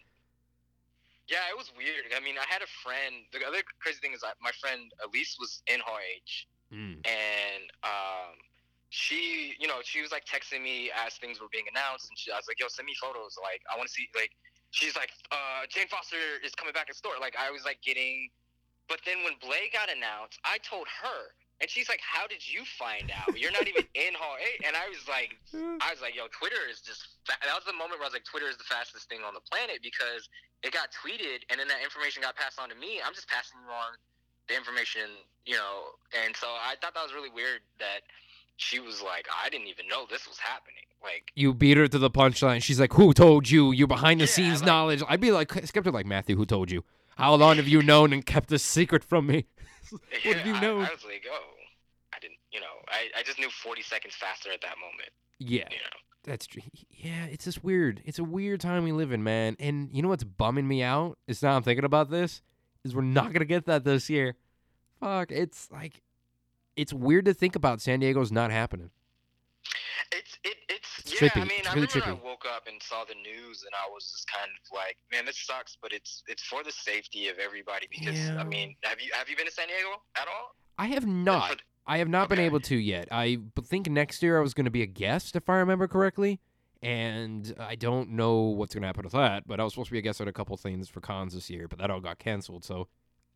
[1.26, 2.04] yeah, it was weird.
[2.16, 3.24] I mean, I had a friend.
[3.32, 6.96] The other crazy thing is, that my friend Elise was in Hall H, Mm.
[7.06, 8.36] and um,
[8.90, 12.32] she, you know, she was like texting me as things were being announced, and she,
[12.32, 13.36] I was like, "Yo, send me photos.
[13.36, 14.32] Like, I want to see." Like,
[14.72, 18.32] she's like, uh, "Jane Foster is coming back in store." Like, I was like getting,
[18.88, 22.64] but then when Blade got announced, I told her, and she's like, "How did you
[22.64, 23.36] find out?
[23.36, 25.36] You're not even in Hall H." And I was like,
[25.84, 27.20] I was like, yo, Twitter is just.
[27.28, 27.36] Fa-.
[27.44, 29.44] That was the moment where I was like, Twitter is the fastest thing on the
[29.44, 30.32] planet because
[30.64, 33.04] it got tweeted and then that information got passed on to me.
[33.04, 34.00] I'm just passing on
[34.48, 35.12] the information,
[35.44, 35.94] you know.
[36.16, 38.08] And so I thought that was really weird that
[38.58, 40.82] she was like, I didn't even know this was happening.
[41.02, 42.60] Like, You beat her to the punchline.
[42.62, 43.70] She's like, "Who told you?
[43.72, 46.70] You behind the Yeah, scenes like- knowledge." I'd be like skeptic, like Matthew, who told
[46.70, 46.84] you?
[47.16, 49.46] How long have you known and kept this secret from me?
[49.90, 50.02] what
[50.36, 50.80] have you I- known?
[50.84, 51.44] I, was like, oh,
[52.12, 55.68] I didn't, you know, I, I just knew 40 seconds faster at that moment, yeah,
[55.70, 55.96] you know.
[56.24, 56.58] that's tr-
[56.90, 57.26] yeah.
[57.26, 58.02] It's just weird.
[58.04, 59.56] It's a weird time we live in, man.
[59.60, 61.16] And you know what's bumming me out?
[61.28, 62.42] Is now I'm thinking about this.
[62.84, 64.34] Is we're not gonna get that this year.
[65.00, 65.30] Fuck.
[65.30, 66.00] It's like,
[66.78, 68.90] it's weird to think about San Diego's not happening.
[70.12, 71.28] It's it it's, It's yeah.
[71.28, 71.36] trippy.
[71.42, 72.24] I mean, It's I really remember trippy.
[72.24, 75.26] I woke up and saw the news, and I was just kind of like, man,
[75.26, 78.40] this sucks, but it's it's for the safety of everybody because Yeah.
[78.40, 80.54] I mean, have you have you been to San Diego at all?
[80.78, 81.60] I have not.
[81.86, 83.08] I have not been able to yet.
[83.10, 86.38] I think next year I was going to be a guest, if I remember correctly.
[86.82, 89.48] And I don't know what's going to happen with that.
[89.48, 91.50] But I was supposed to be a guest at a couple things for cons this
[91.50, 92.64] year, but that all got canceled.
[92.64, 92.86] So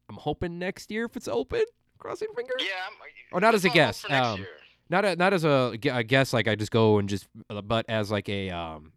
[0.09, 1.65] I'm hoping next year if it's open.
[2.03, 2.57] Crossing fingers.
[2.59, 2.67] Yeah.
[2.87, 2.93] I'm,
[3.33, 4.47] Or not as a let's all hope guest, um.
[4.91, 7.63] Not a, not as a, gu- a guest like I just go and just, uh,
[7.63, 8.93] but as like a um.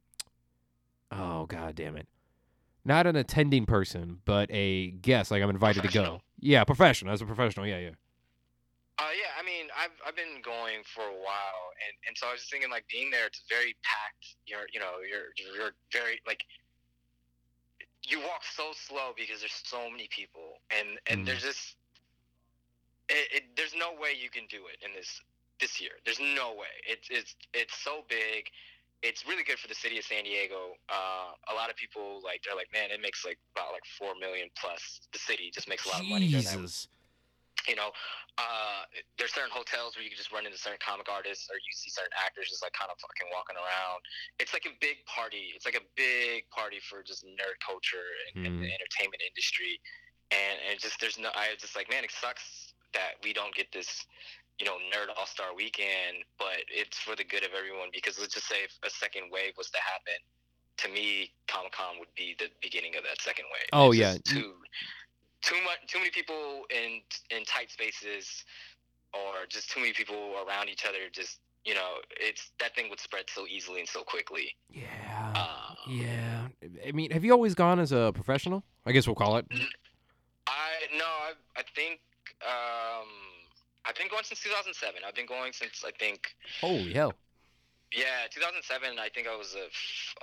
[1.12, 2.08] Oh god damn it.
[2.84, 5.32] Not an attending person, but a guest.
[5.32, 6.22] Like I'm invited to go.
[6.40, 7.14] Yeah, professional.
[7.14, 7.66] As a professional.
[7.68, 7.90] Yeah, yeah.
[8.98, 12.32] Uh, yeah, I mean, I've I've been going for a while, and, and so I
[12.32, 14.36] was just thinking, like, being there, it's very packed.
[14.48, 16.44] You're you know you're you're very like
[18.08, 21.26] you walk so slow because there's so many people, and and Mm.
[21.26, 21.76] there's just
[23.10, 25.22] it, it there's no way you can do it in this
[25.60, 26.02] this year.
[26.04, 26.74] There's no way.
[26.88, 28.50] It's it's it's so big.
[29.04, 30.74] It's really good for the city of San Diego.
[30.90, 34.16] Uh, a lot of people like they're like, man, it makes like about like four
[34.20, 35.02] million plus.
[35.14, 36.28] The city just makes a lot of money.
[36.28, 36.88] Jesus.
[37.68, 37.90] you know,
[38.38, 38.86] uh,
[39.18, 41.90] there's certain hotels where you can just run into certain comic artists or you see
[41.90, 44.02] certain actors just like kind of fucking walking around.
[44.38, 45.54] It's like a big party.
[45.54, 49.82] It's like a big party for just nerd culture and, and the entertainment industry.
[50.34, 52.65] And, and just there's no, I was just like, man, it sucks
[52.96, 54.06] that we don't get this,
[54.60, 58.34] you know, nerd all star weekend, but it's for the good of everyone because let's
[58.34, 60.18] just say if a second wave was to happen,
[60.78, 63.70] to me, Comic Con would be the beginning of that second wave.
[63.72, 64.18] Oh, It's yeah.
[64.26, 64.54] too
[65.42, 68.44] too much too many people in in tight spaces
[69.14, 73.00] or just too many people around each other just you know it's that thing would
[73.00, 75.34] spread so easily and so quickly Yeah.
[75.36, 76.48] um, Yeah.
[76.88, 78.64] I mean, have you always gone as a professional?
[78.88, 79.46] I guess we'll call it.
[80.48, 82.00] i no i i think
[82.44, 83.08] um
[83.86, 87.14] i've been going since 2007 i've been going since i think Holy hell.
[87.94, 89.66] yeah 2007 i think i was a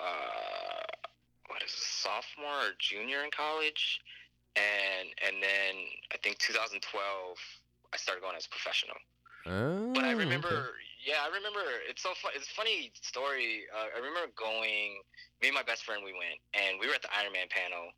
[0.01, 0.85] uh
[1.49, 4.01] what is it, sophomore or junior in college
[4.57, 5.75] and and then
[6.13, 6.83] i think 2012
[7.93, 8.97] i started going as a professional
[9.47, 10.23] Oh, But I okay.
[10.23, 11.61] remember, yeah, I remember.
[11.89, 12.31] It's so fun.
[12.35, 13.67] It's a funny story.
[13.75, 15.03] Uh, I remember going.
[15.43, 17.91] Me and my best friend, we went, and we were at the Iron Man panel,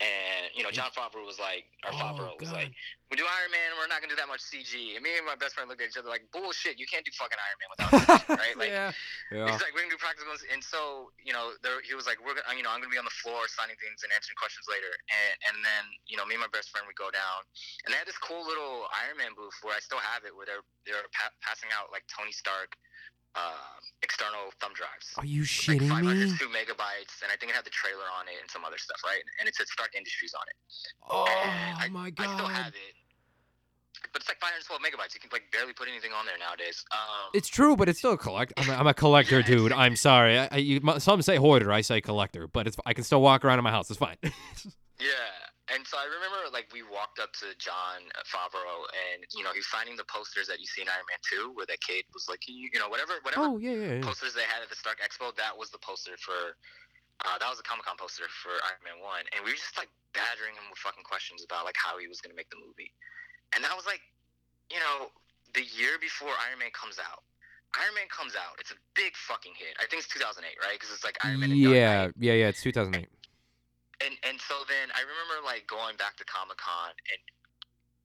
[0.00, 2.68] and you know, Jon Favreau was like, or Oh, Favreau was God.
[2.68, 2.72] like,
[3.08, 5.36] "We do Iron Man, we're not gonna do that much CG." And me and my
[5.36, 6.76] best friend looked at each other like, "Bullshit!
[6.76, 8.92] You can't do fucking Iron Man without CG, right?" Like, yeah.
[9.32, 9.48] Yeah.
[9.48, 12.36] He's like, we're gonna do practicals, and so you know, there, he was like, we're
[12.36, 14.92] gonna, you know, I'm gonna be on the floor signing things and answering questions later,
[15.08, 17.40] and and then you know, me and my best friend we go down,
[17.88, 20.44] and they had this cool little Iron Man booth where I still have it, where
[20.44, 22.76] they're they're pa- passing out like Tony Stark,
[23.36, 25.12] um, external thumb drives.
[25.16, 25.88] Are you Like shitting me?
[25.88, 28.98] 502 megabytes, and I think it had the trailer on it and some other stuff,
[29.04, 29.22] right?
[29.40, 30.56] And it said Stark Industries on it.
[31.10, 32.26] Oh I, my god!
[32.28, 32.94] I still have it,
[34.12, 35.14] but it's like 512 megabytes.
[35.14, 36.84] You can like barely put anything on there nowadays.
[36.92, 38.52] Um, It's true, but it's still a collect.
[38.56, 39.72] I'm a, I'm a collector, Yeah, dude.
[39.72, 40.38] I'm sorry.
[40.38, 41.72] I, I, you, some say hoarder.
[41.72, 43.90] I say collector, but it's I can still walk around in my house.
[43.90, 44.16] It's fine.
[44.98, 45.08] Yeah,
[45.72, 49.58] and so I remember like we walked up to Jon Favreau, and you know he
[49.62, 52.30] was signing the posters that you see in Iron Man Two, where that kid was
[52.30, 54.06] like, you, you know, whatever, whatever oh yeah, yeah, yeah.
[54.06, 56.54] posters they had at the Stark Expo, that was the poster for.
[57.24, 59.72] Uh, that was a Comic Con poster for Iron Man One, and we were just
[59.80, 62.92] like badgering him with fucking questions about like how he was gonna make the movie,
[63.56, 64.04] and that was like,
[64.68, 65.08] you know,
[65.56, 67.24] the year before Iron Man comes out.
[67.80, 68.56] Iron Man comes out.
[68.60, 69.76] It's a big fucking hit.
[69.80, 70.76] I think it's 2008, right?
[70.76, 71.50] Because it's like Iron Man.
[71.52, 72.48] And Dark Yeah, Knight yeah, yeah.
[72.52, 73.08] It's 2008.
[73.08, 73.08] and
[74.04, 77.20] and and so then I remember like going back to Comic Con and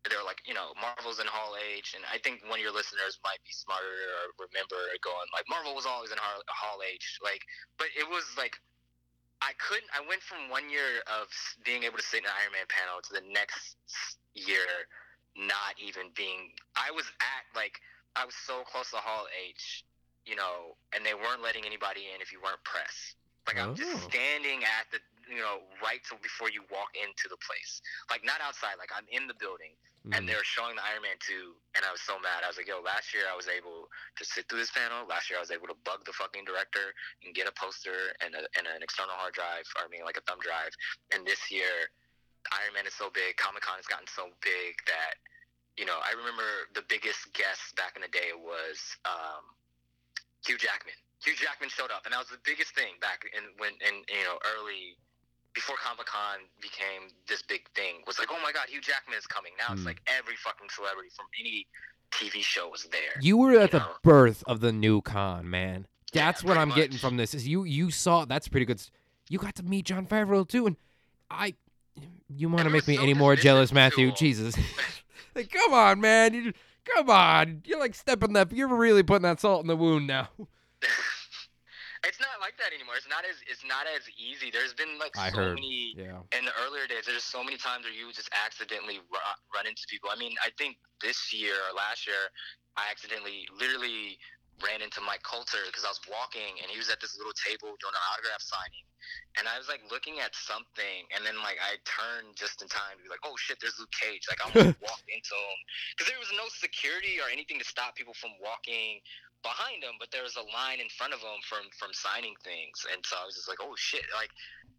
[0.09, 2.73] they were like, you know, Marvel's in Hall H, and I think one of your
[2.73, 3.85] listeners might be smarter
[4.25, 7.45] or remember going like Marvel was always in Hall, H, like,
[7.77, 8.57] but it was like
[9.45, 9.89] I couldn't.
[9.93, 11.29] I went from one year of
[11.65, 13.77] being able to sit in an Iron Man panel to the next
[14.33, 14.89] year
[15.37, 16.51] not even being.
[16.75, 17.77] I was at like
[18.15, 19.85] I was so close to Hall H,
[20.25, 23.15] you know, and they weren't letting anybody in if you weren't press.
[23.47, 24.09] Like I'm just Oh.
[24.09, 27.81] standing at the, you know, right till before you walk into the place.
[28.09, 28.77] Like not outside.
[28.81, 29.77] Like I'm in the building,
[30.13, 30.27] and Mm.
[30.27, 32.43] they were showing the Iron Man 2, and I was so mad.
[32.43, 35.05] I was like, yo, last year I was able to sit through this panel.
[35.05, 38.33] Last year I was able to bug the fucking director and get a poster and,
[38.33, 40.73] a, and an external hard drive, or I mean, like a thumb drive.
[41.13, 41.89] And this year,
[42.51, 45.21] Iron Man is so big, Comic Con has gotten so big that,
[45.77, 49.45] you know, I remember the biggest guest back in the day was um,
[50.45, 50.97] Hugh Jackman.
[51.23, 54.25] Hugh Jackman showed up, and that was the biggest thing back in when in you
[54.25, 54.97] know early
[55.53, 57.95] before Comic Con became this big thing.
[58.07, 59.51] Was like, oh my God, Hugh Jackman is coming.
[59.57, 59.85] Now it's Mm.
[59.87, 61.67] like every fucking celebrity from any
[62.11, 63.19] TV show was there.
[63.21, 63.91] You were at the know?
[64.03, 65.87] birth of the new con, man.
[66.13, 67.33] Yeah, That's what I'm getting from this.
[67.33, 68.81] Is you you saw that's pretty good.
[69.29, 70.75] You got to meet Jon Favreau too, and
[71.29, 71.55] I.
[72.33, 74.07] You want to make me so any more jealous, Matthew?
[74.09, 74.15] him.
[74.15, 74.55] Jesus.
[75.35, 76.33] like, come on, man.
[76.33, 76.53] You,
[76.85, 77.61] come on.
[77.65, 78.51] You're like stepping that.
[78.53, 80.29] You're really putting that salt in the wound now.
[82.03, 82.97] it's not like that anymore.
[82.97, 84.49] It's not as it's not as easy.
[84.49, 85.55] There's been like I so heard.
[85.61, 86.25] many Yeah.
[86.33, 89.85] in the earlier days, there's so many times where you just accidentally run, run into
[89.89, 90.09] people.
[90.09, 92.33] I mean, I think this year or last year,
[92.77, 94.17] I accidentally, literally
[94.61, 97.73] ran into Mike Colter because I was walking and he was at this little table
[97.81, 98.85] doing an autograph signing.
[99.37, 102.97] And I was like looking at something, and then like I turned just in time
[102.97, 105.59] to be like, "Oh shit, there's Luke Cage!" Like I almost walked into him
[105.97, 109.01] because there was no security or anything to stop people from walking
[109.43, 112.85] behind him, but there was a line in front of him from from signing things,
[112.91, 114.31] and so I was just like, "Oh shit!" Like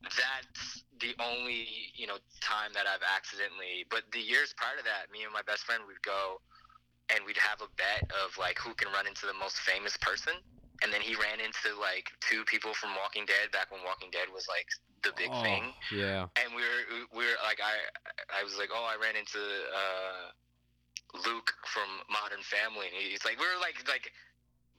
[0.03, 3.87] that's the only you know time that I've accidentally.
[3.91, 6.41] But the years prior to that, me and my best friend would go,
[7.15, 10.35] and we'd have a bet of like who can run into the most famous person,
[10.83, 14.31] and then he ran into like two people from Walking Dead back when Walking Dead
[14.33, 14.67] was like
[15.03, 16.31] the big Oh, thing Yeah.
[16.39, 17.75] and we were we were like I
[18.31, 20.31] I was like oh I ran into uh,
[21.27, 24.11] Luke from Modern Family and he's like we were like like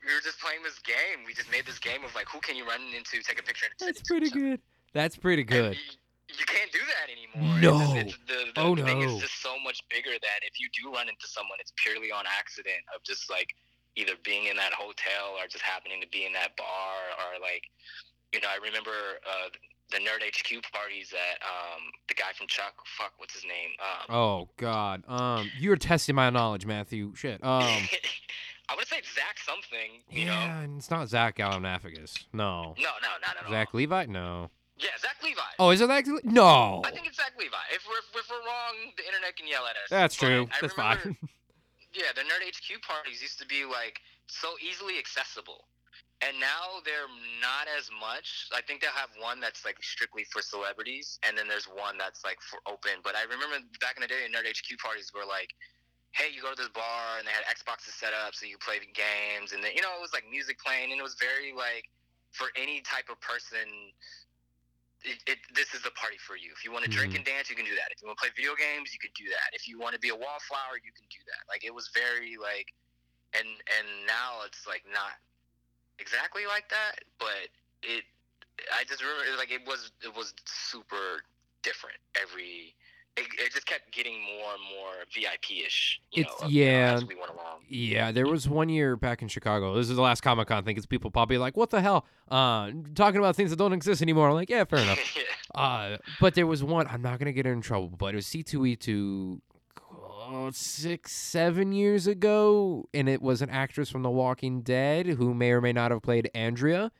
[0.06, 2.56] we were just playing this game we just made this game of like who can
[2.56, 4.60] you run into take a picture and That's send pretty good.
[4.94, 5.76] That's pretty good.
[5.76, 7.96] you, you can't do that anymore No.
[7.98, 9.16] it's, it's, the, the Oh, thing no.
[9.16, 12.26] is just so much bigger that if you do run into someone it's purely on
[12.28, 13.56] accident of just like
[13.96, 17.64] either being in that hotel or just happening to be in that bar or like
[18.34, 18.92] you know I remember
[19.26, 19.50] uh,
[19.92, 23.70] the Nerd HQ parties that um, the guy from Chuck, fuck, what's his name?
[24.10, 25.04] Um, Oh God.
[25.08, 27.14] Um, you're testing my knowledge, Matthew.
[27.16, 27.44] Shit.
[27.44, 27.70] Um.
[28.74, 30.34] I would say Zach something, you know?
[30.34, 32.26] yeah, and it's not Zach Galifianakis.
[32.34, 32.74] No.
[32.82, 33.52] No, no, not at all.
[33.52, 34.06] Zach Levi?
[34.10, 34.50] No.
[34.80, 35.40] Yeah, Zach Levi.
[35.60, 36.08] Oh, is it Zach?
[36.08, 36.82] Le- No.
[36.84, 37.54] I think it's Zach Levi.
[37.72, 39.90] If we're, if we're wrong, the internet can yell at us.
[39.92, 40.48] That's But true.
[40.50, 41.18] I That's remember, fine.
[41.94, 45.70] Yeah, the Nerd HQ parties used to be like so easily accessible.
[46.26, 47.06] And now they're
[47.38, 48.50] not as much.
[48.50, 52.26] I think they'll have one that's like strictly for celebrities, and then there's one that's
[52.26, 52.98] like for open.
[53.06, 55.54] But I remember back in the day, Nerd HQ parties were like,
[56.14, 58.78] hey, you go to this bar, and they had Xboxes set up so you play
[58.80, 61.52] the games, and then you know it was like music playing, and it was very
[61.54, 61.90] like
[62.32, 63.66] for any type of person.
[65.04, 66.56] It, it, this is the party for you.
[66.56, 67.18] If you want to drink Mhm.
[67.20, 67.92] and dance, you can do that.
[67.92, 69.52] If you want to play video games, you can do that.
[69.52, 71.44] If you want to be a wallflower, you can do that.
[71.52, 72.72] Like it was very like,
[73.36, 75.20] and and now it's like not
[76.00, 77.52] exactly like that, but
[77.84, 78.06] it.
[78.72, 81.24] I just remember it, was like it was it was super
[81.64, 82.76] different every.
[83.16, 86.02] It, it just kept getting more and more VIP ish.
[86.14, 86.96] It's- know, yeah.
[86.96, 87.60] as we went along.
[87.70, 89.76] Yeah, there was one year back in Chicago.
[89.76, 90.78] This is the last Comic Con thing.
[90.78, 94.30] It's people probably like, "What the hell?" Uh, talking about things that don't exist anymore.
[94.30, 95.16] I'm like, yeah, fair enough.
[95.16, 95.62] yeah.
[95.62, 96.88] Uh, but there was one.
[96.88, 99.42] I'm not gonna get in trouble, but it was C2E2
[100.34, 105.34] oh, six, seven years ago, and it was an actress from The Walking Dead who
[105.34, 106.92] may or may not have played Andrea.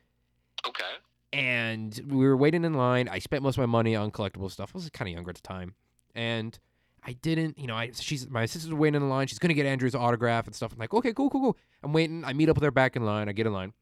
[0.66, 0.84] Okay.
[1.32, 3.08] And we were waiting in line.
[3.08, 4.70] I spent most of my money on collectible stuff.
[4.74, 5.74] I was kind of younger at the time,
[6.14, 6.58] and
[7.02, 7.58] I didn't.
[7.58, 9.26] You know, I she's my sister's waiting in the line.
[9.26, 10.72] She's gonna get Andrew's autograph and stuff.
[10.72, 11.56] I'm like, okay, cool, cool, cool.
[11.82, 12.24] I'm waiting.
[12.24, 13.28] I meet up with her back in line.
[13.28, 13.72] I get in line.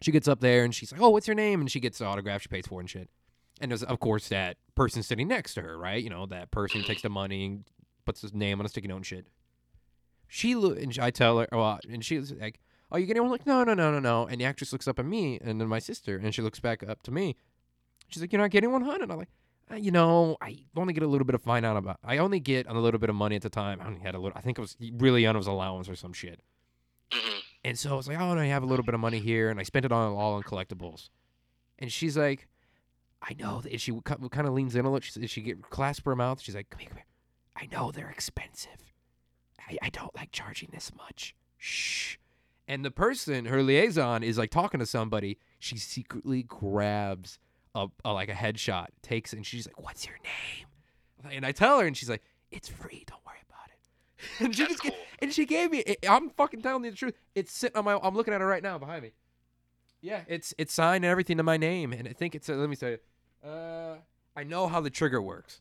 [0.00, 2.06] She gets up there and she's like, "Oh, what's your name?" And she gets the
[2.06, 2.42] autograph.
[2.42, 3.10] She pays for it and shit.
[3.60, 6.02] And there's of course that person sitting next to her, right?
[6.02, 7.64] You know, that person takes the money and
[8.06, 9.26] puts his name on a sticky note and shit.
[10.26, 13.46] She look and I tell her, well, and she's like, "Oh, you getting one?" Like,
[13.46, 14.26] no, no, no, no, no.
[14.26, 16.82] And the actress looks up at me and then my sister, and she looks back
[16.88, 17.36] up to me.
[18.08, 19.28] She's like, "You're not getting one, hun?" And I'm like,
[19.76, 21.98] "You know, I only get a little bit of fine out about.
[22.04, 23.80] I only get a little bit of money at the time.
[23.80, 24.36] I only had a little.
[24.36, 26.40] I think it was really on his allowance or some shit."
[27.12, 29.18] hmm And so I was like, oh, no, I have a little bit of money
[29.18, 31.08] here, and I spent it on all on collectibles.
[31.78, 32.48] And she's like,
[33.22, 33.62] I know.
[33.70, 35.00] And she kind of leans in a little.
[35.00, 36.40] She, she get clasp her mouth.
[36.40, 37.06] She's like, come here, come here.
[37.56, 38.92] I know they're expensive.
[39.68, 41.34] I, I don't like charging this much.
[41.58, 42.16] Shh.
[42.66, 45.38] And the person, her liaison, is like talking to somebody.
[45.58, 47.38] She secretly grabs
[47.74, 50.66] a, a like a headshot, takes it, and she's like, "What's your name?"
[51.34, 53.04] And I tell her, and she's like, "It's free.
[53.06, 53.76] Don't worry about it."
[54.44, 54.94] And she That's just cool.
[55.20, 55.78] and she gave me.
[55.78, 57.14] It, I'm fucking telling you the truth.
[57.34, 57.98] It's sitting on my.
[58.02, 59.12] I'm looking at it right now behind me.
[60.02, 62.48] Yeah, it's it's signed and everything to my name, and I think it's.
[62.48, 62.98] A, let me tell you.
[63.48, 63.96] Uh,
[64.36, 65.60] I know how the trigger works,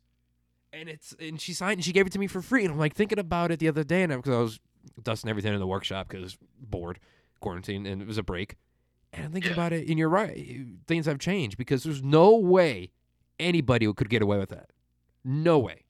[0.74, 2.80] and it's and she signed and she gave it to me for free, and I'm
[2.80, 4.60] like thinking about it the other day, and because I was
[5.04, 7.00] dusting everything in the workshop because bored,
[7.42, 8.56] quarantine, and it was a break,
[9.14, 9.56] and I'm thinking Yeah.
[9.56, 12.92] about it, and you're right, eh, things have changed because there's no way
[13.40, 14.70] anybody could get away with that.
[15.24, 15.84] No way.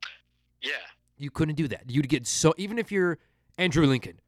[0.61, 0.72] Yeah.
[1.17, 1.89] You couldn't do that.
[1.89, 3.17] You'd get so even if you're
[3.57, 4.20] Andrew Lincoln,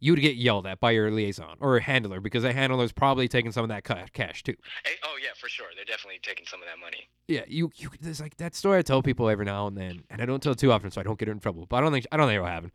[0.00, 3.62] you'd get yelled at by your liaison or handler because the handler's probably taking some
[3.62, 4.54] of that cash too.
[4.84, 5.66] Hey, oh yeah, for sure.
[5.76, 7.08] They're definitely taking some of that money.
[7.28, 10.20] Yeah, you you there's like that story I tell people every now and then, and
[10.20, 11.66] I don't tell too often so I don't get in trouble.
[11.66, 12.72] But I don't think I don't think it'll happen.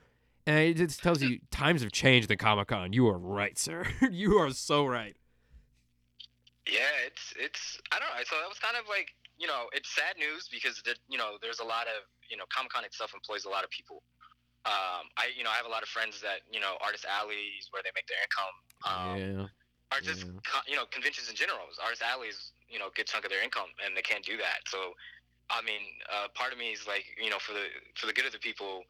[0.48, 2.94] And it just tells you times have changed at Comic Con.
[2.94, 3.86] You are right, sir.
[4.12, 5.16] you are so right.
[6.68, 8.24] Yeah, it's it's I don't know.
[8.28, 11.40] So that was kind of like you know it's sad news because the, you know
[11.42, 14.04] there's a lot of you know Comic Con itself employs a lot of people.
[14.66, 17.72] Um, I you know I have a lot of friends that you know artist alleys
[17.72, 18.56] where they make their income.
[18.86, 19.48] Um, yeah.
[19.90, 20.40] Or just Yeah.
[20.46, 21.66] co- you know conventions in general.
[21.82, 24.68] Artist alleys you know good chunk of their income and they can't do that.
[24.68, 24.94] So
[25.50, 25.82] I mean,
[26.12, 27.66] uh, part of me is like you know for the
[27.98, 28.84] for the good of the people.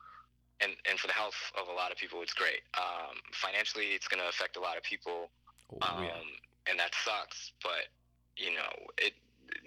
[0.61, 2.59] And, and for the health of a lot of people, it's great.
[2.75, 5.31] Um, financially, it's going to affect a lot of people
[5.71, 6.19] Oh, um, yeah.
[6.67, 7.51] And that sucks.
[7.61, 7.87] But
[8.37, 9.13] you know, it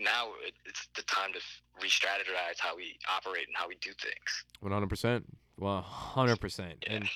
[0.01, 1.41] now it, it's the time to
[1.81, 4.45] re-strategize how we operate and how we do things.
[4.61, 5.27] One hundred percent.
[5.59, 6.85] Well, hundred percent.
[6.87, 7.09] And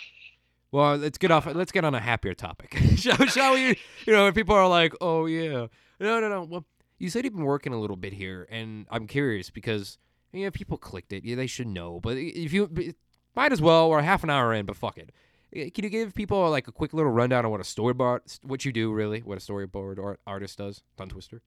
[0.70, 1.46] well, let's get off.
[1.46, 2.76] Let's get on a happier topic.
[2.96, 3.78] shall, shall we?
[4.06, 5.66] You know, people are like, "Oh yeah,
[6.00, 6.64] no, no, no." Well,
[6.98, 9.98] you said you've been working a little bit here, and I'm curious because
[10.32, 11.24] you know people clicked it.
[11.24, 12.00] Yeah, they should know.
[12.00, 12.94] But if you
[13.34, 15.10] might as well, we're half an hour in, but fuck it.
[15.54, 18.64] Eh, Can you give people like a quick little rundown on what a storyboard, what
[18.64, 21.40] you do really, what a storyboard art, artist does, Tongue Twister?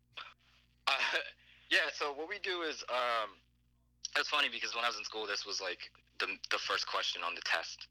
[0.88, 0.92] Uh,
[1.72, 1.90] yeah.
[1.94, 3.30] So what we do is, um,
[4.18, 7.22] it's funny because when I was in school, this was like the the first question
[7.24, 7.88] on the test.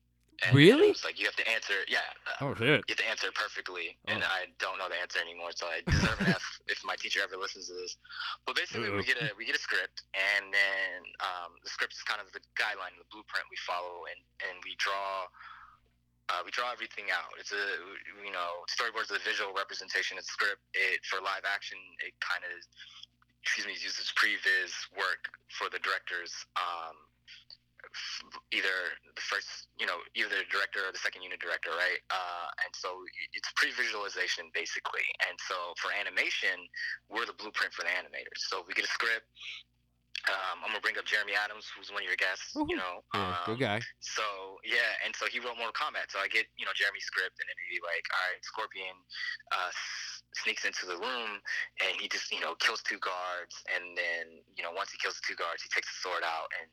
[0.47, 0.87] And Really?
[0.87, 1.83] It was like you have to answer.
[1.91, 1.99] Yeah.
[2.39, 2.87] uh, Oh shit!
[2.87, 4.27] You have to answer it perfectly, and Oh.
[4.39, 7.35] I don't know the answer anymore, so I deserve an F if my teacher ever
[7.37, 7.99] listens to this.
[8.47, 9.03] But basically, Uh-oh.
[9.03, 12.31] we get a we get a script, and then um, the script is kind of
[12.31, 15.27] the guideline, the blueprint we follow, and and we draw.
[16.29, 17.33] Uh, we draw everything out.
[17.41, 17.65] It's a
[18.21, 20.61] you know storyboards a visual representation of the script.
[20.77, 22.53] It for live action, it kind of
[23.43, 26.33] excuse me uses previs work for the directors.
[26.61, 26.97] Um,
[28.53, 32.01] either the first, you know, either the director or the second unit director, right?
[32.11, 33.01] Uh, and so
[33.33, 35.07] it's pre-visualization basically.
[35.29, 36.69] And so for animation,
[37.09, 38.45] we're the blueprint for the animators.
[38.51, 39.27] So we get a script.
[40.27, 42.53] Um, I'm gonna bring up Jeremy Adams, who's one of your guests.
[42.59, 42.69] Woohoo.
[42.75, 43.79] You know, Yeah, um, good guy.
[44.03, 46.11] so yeah, and so he wrote Mortal Kombat.
[46.11, 48.97] So I get you know Jeremy's script, and it'd be like, all right, Scorpion
[49.55, 51.39] uh, s- sneaks into the room,
[51.81, 55.15] and he just you know kills two guards, and then you know once he kills
[55.23, 56.67] the two guards, he takes the sword out and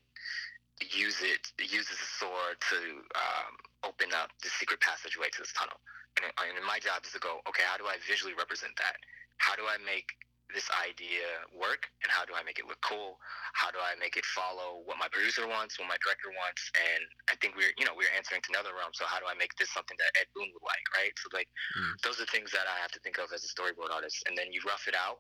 [0.91, 2.77] use it uses the sword to
[3.15, 3.53] um,
[3.87, 5.79] open up the secret passageway to this tunnel.
[6.19, 8.95] And, and my job is to go, okay, how do I visually represent that?
[9.37, 10.07] How do I make
[10.53, 13.17] this idea work and how do I make it look cool?
[13.53, 16.61] How do I make it follow what my producer wants, what my director wants?
[16.77, 18.93] And I think we're, you know, we're answering to another realm.
[18.93, 21.13] So how do I make this something that Ed Boon would like, right?
[21.17, 21.97] So like, Mm.
[22.03, 24.23] those are things that I have to think of as a storyboard artist.
[24.27, 25.19] And then you rough it out,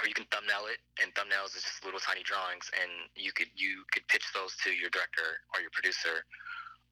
[0.00, 0.78] or you can thumbnail it.
[1.02, 4.70] And thumbnails is just little tiny drawings, and you could you could pitch those to
[4.70, 6.24] your director or your producer.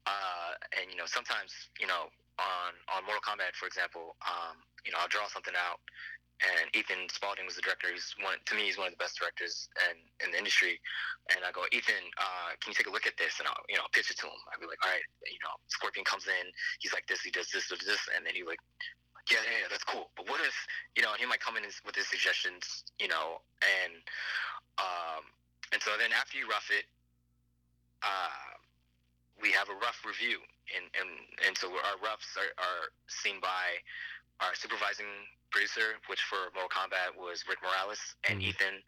[0.05, 4.91] Uh, and you know, sometimes you know, on on Mortal Kombat, for example, um, you
[4.91, 5.79] know, I'll draw something out
[6.41, 7.87] and Ethan Spaulding was the director.
[7.93, 8.67] He's one to me.
[8.67, 10.81] He's one of the best directors in, in the industry.
[11.29, 13.39] And I go, Ethan, uh, can you take a look at this?
[13.39, 14.39] And I'll you know pitch it to him.
[14.51, 16.45] I'd be like, all right, you know, Scorpion comes in.
[16.83, 17.21] He's like this.
[17.21, 18.59] He does this, does this, and then he's like,
[19.31, 20.11] yeah, yeah, yeah, that's cool.
[20.19, 20.55] But what if
[20.97, 21.15] you know?
[21.15, 24.03] He might come in with his suggestions, you know, and
[24.81, 25.23] um,
[25.71, 26.83] and so then after you rough it,
[28.03, 28.59] uh,
[29.39, 30.43] we have a rough review,
[30.75, 31.09] and and
[31.47, 33.79] and so our roughs are, are seen by
[34.41, 35.05] our supervising
[35.51, 38.49] producer, which for Mortal Kombat was Rick Morales and Mhm.
[38.49, 38.83] Ethan,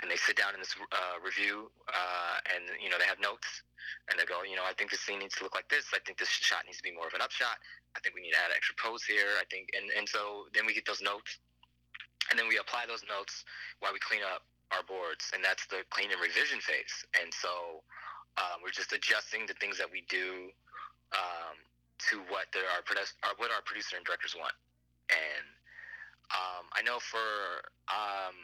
[0.00, 3.62] and they sit down in this uh, review, uh, and you know they have notes,
[4.08, 5.92] and they go, you know, I think this scene needs to look like this.
[5.94, 7.58] I think this shot needs to be more of an upshot.
[7.96, 9.36] I think we need to add an extra pose here.
[9.40, 11.38] I think, and and so then we get those notes,
[12.30, 13.44] and then we apply those notes
[13.80, 17.04] while we clean up our boards, and that's the clean and revision phase.
[17.20, 17.82] And so
[18.38, 20.50] um, we're just adjusting the things that we do
[21.12, 21.56] um,
[22.08, 24.54] to what the, our, produ- our what our producer and directors want.
[25.12, 25.46] And
[26.32, 27.20] um, I know for
[27.92, 28.36] um,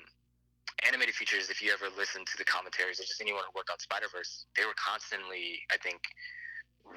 [0.86, 3.80] animated features, if you ever listen to the commentaries, or just anyone who worked on
[3.80, 6.04] Spider Verse, they were constantly, I think,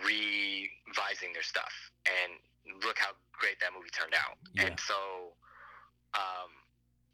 [0.04, 1.72] revising their stuff.
[2.04, 2.36] And
[2.84, 4.38] look how great that movie turned out.
[4.54, 4.68] Yeah.
[4.70, 5.34] And so
[6.14, 6.52] um,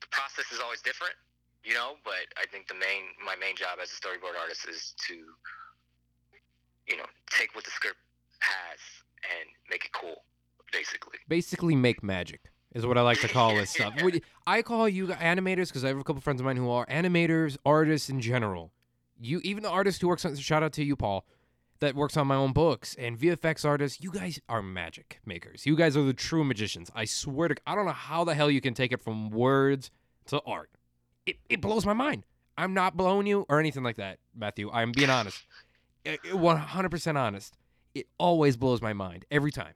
[0.01, 1.16] the process is always different,
[1.64, 2.01] you know.
[2.03, 5.16] But I think the main, my main job as a storyboard artist is to,
[6.89, 8.01] you know, take what the script
[8.41, 8.80] has
[9.24, 10.22] and make it cool,
[10.78, 11.17] basically.
[11.28, 13.95] basically make magic is what I like to call this stuff.
[14.47, 17.57] I call you animators because I have a couple friends of mine who are animators,
[17.65, 18.71] artists in general.
[19.19, 21.25] You, even the artist who works on, shout out to you, Paul,
[21.80, 24.01] that works on my own books and VFX artists.
[24.01, 25.65] You guys are magic makers.
[25.65, 26.91] You guys are the true magicians.
[26.93, 29.89] I swear to, I don't know how the hell you can take it from words
[30.28, 30.69] to art.
[31.25, 32.25] It, it blows my mind.
[32.57, 34.69] I'm not blowing you or anything like that, Matthew.
[34.71, 35.45] I'm being honest.
[36.32, 37.55] one hundred percent honest.
[37.93, 39.73] It always blows my mind every time.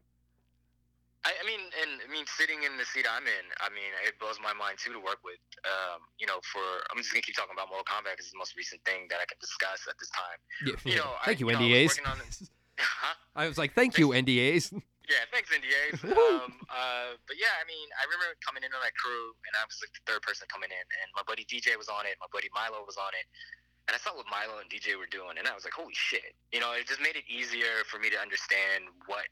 [1.21, 4.17] I, I mean, and I mean, sitting in the seat I'm in, I mean, it
[4.17, 5.37] blows my mind too to work with.
[5.69, 8.41] Um, you know, for I'm just gonna keep talking about Mortal Kombat because it's the
[8.41, 10.39] most recent thing that I can discuss at this time.
[10.65, 12.09] Yeah, You know, thank I, you, you know, I was NDAs.
[12.09, 12.49] on the-
[12.81, 13.13] Huh?
[13.37, 14.73] I was like, thank you, NDAs.
[15.05, 16.01] Yeah, thanks NDAs.
[16.09, 19.61] Um, uh, but yeah, I mean, I remember coming in on that crew, and I
[19.69, 22.29] was like the third person coming in, and my buddy DJ was on it, my
[22.33, 23.27] buddy Milo was on it,
[23.85, 26.33] and I saw what Milo and DJ were doing, and I was like, holy shit!
[26.55, 29.27] You know, it just made it easier for me to understand what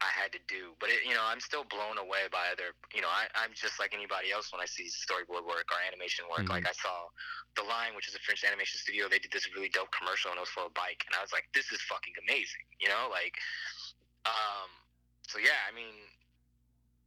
[0.00, 0.78] I had to do.
[0.78, 2.70] But it, you know, I'm still blown away by other.
[2.94, 6.24] You know, I, I'm just like anybody else when I see storyboard work or animation
[6.30, 6.46] work.
[6.46, 6.54] Mhm.
[6.54, 7.10] Like I saw
[7.58, 9.10] the Line, which is a French animation studio.
[9.10, 11.34] They did this really dope commercial, and it was for a bike, and I was
[11.34, 12.62] like, this is fucking amazing.
[12.78, 13.34] You know, like,
[14.26, 14.70] um,
[15.26, 15.94] so yeah, I mean,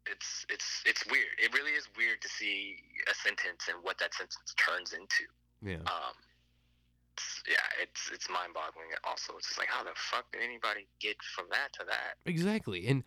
[0.05, 1.31] it's it's it's weird.
[1.39, 2.75] It really is weird to see
[3.07, 5.23] a sentence and what that sentence turns into.
[5.63, 5.79] Yeah.
[5.87, 6.17] Um,
[7.47, 8.88] yeah, it's it's mind-boggling.
[9.03, 12.16] Also, it's just like, how the fuck did anybody get from that to that?
[12.26, 12.88] Exactly.
[12.88, 13.03] And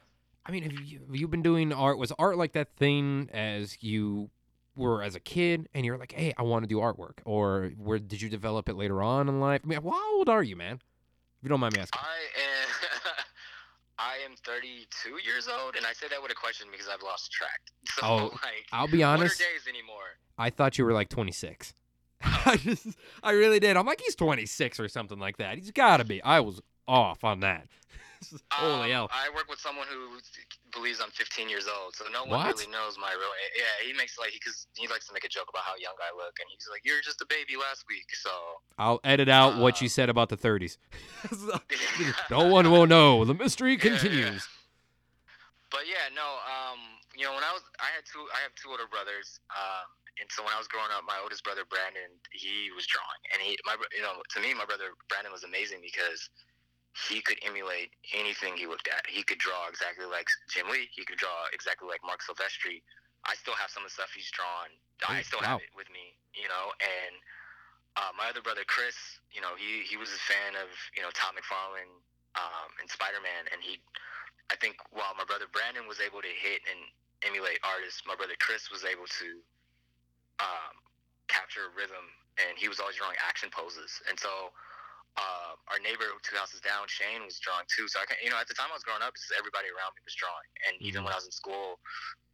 [0.46, 1.98] I mean, have you, have you been doing art?
[1.98, 4.30] Was art like that thing as you
[4.76, 7.18] were as a kid and you're like, hey, I want to do artwork?
[7.24, 9.60] Or where did you develop it later on in life?
[9.64, 10.74] I mean, how old are you, man?
[10.76, 12.00] If you don't mind me asking.
[12.02, 13.14] I am
[13.98, 17.30] I am 32 years old, and I say that with a question because I've lost
[17.32, 17.60] track.
[17.94, 19.38] So Oh, like, I'll be what are honest.
[19.38, 20.18] days anymore?
[20.36, 21.72] I thought you were like 26.
[22.46, 22.86] I just,
[23.22, 23.76] I really did.
[23.76, 25.56] I'm like, he's 26 or something like that.
[25.58, 26.22] He's got to be.
[26.22, 27.66] I was off on that.
[28.52, 29.10] Holy Um, hell.
[29.12, 30.18] I work with someone who
[30.72, 32.56] believes I'm 15 years old, so no one What?
[32.56, 33.28] really knows my real.
[33.56, 36.16] Yeah, he makes like because he likes to make a joke about how young I
[36.16, 38.30] look, and he's like, "You're just a baby last week." So
[38.78, 40.78] I'll edit out what you Uh, said about the 30s.
[42.30, 43.24] no one will know.
[43.24, 43.98] The mystery Yeah, yeah.
[43.98, 44.48] continues.
[45.70, 46.22] But yeah, no.
[46.24, 46.78] Um,
[47.16, 48.24] you know, when I was, I had two.
[48.32, 49.40] I have two older brothers.
[49.50, 49.86] Um,
[50.20, 53.42] and so when I was growing up, my oldest brother Brandon, he was drawing, and
[53.42, 56.30] he, my, you know, to me, my brother Brandon was amazing because
[56.94, 59.02] he could emulate anything he looked at.
[59.10, 60.86] He could draw exactly like Jim Lee.
[60.94, 62.86] He could draw exactly like Marc Silvestri.
[63.26, 64.70] I still have some of the stuff he's drawn.
[65.02, 65.58] I still wow.
[65.58, 66.70] have it with me, you know.
[66.78, 67.14] And
[67.98, 68.94] uh, my other brother Chris,
[69.34, 71.90] you know, he he was a fan of you know Todd McFarlane
[72.38, 73.82] um, and Spider Man, and he,
[74.50, 76.78] I think, while my brother Brandon was able to hit and
[77.26, 79.42] emulate artists, my brother Chris was able to
[80.44, 80.76] um,
[81.32, 82.04] capture rhythm,
[82.38, 84.52] and he was always drawing action poses, and so.
[85.14, 87.86] Uh, our neighbor two houses down, Shane, was drawing too.
[87.86, 89.94] So I can, you know, at the time I was growing up, just everybody around
[89.94, 91.06] me was drawing, and even Mhm.
[91.06, 91.78] when I was in school,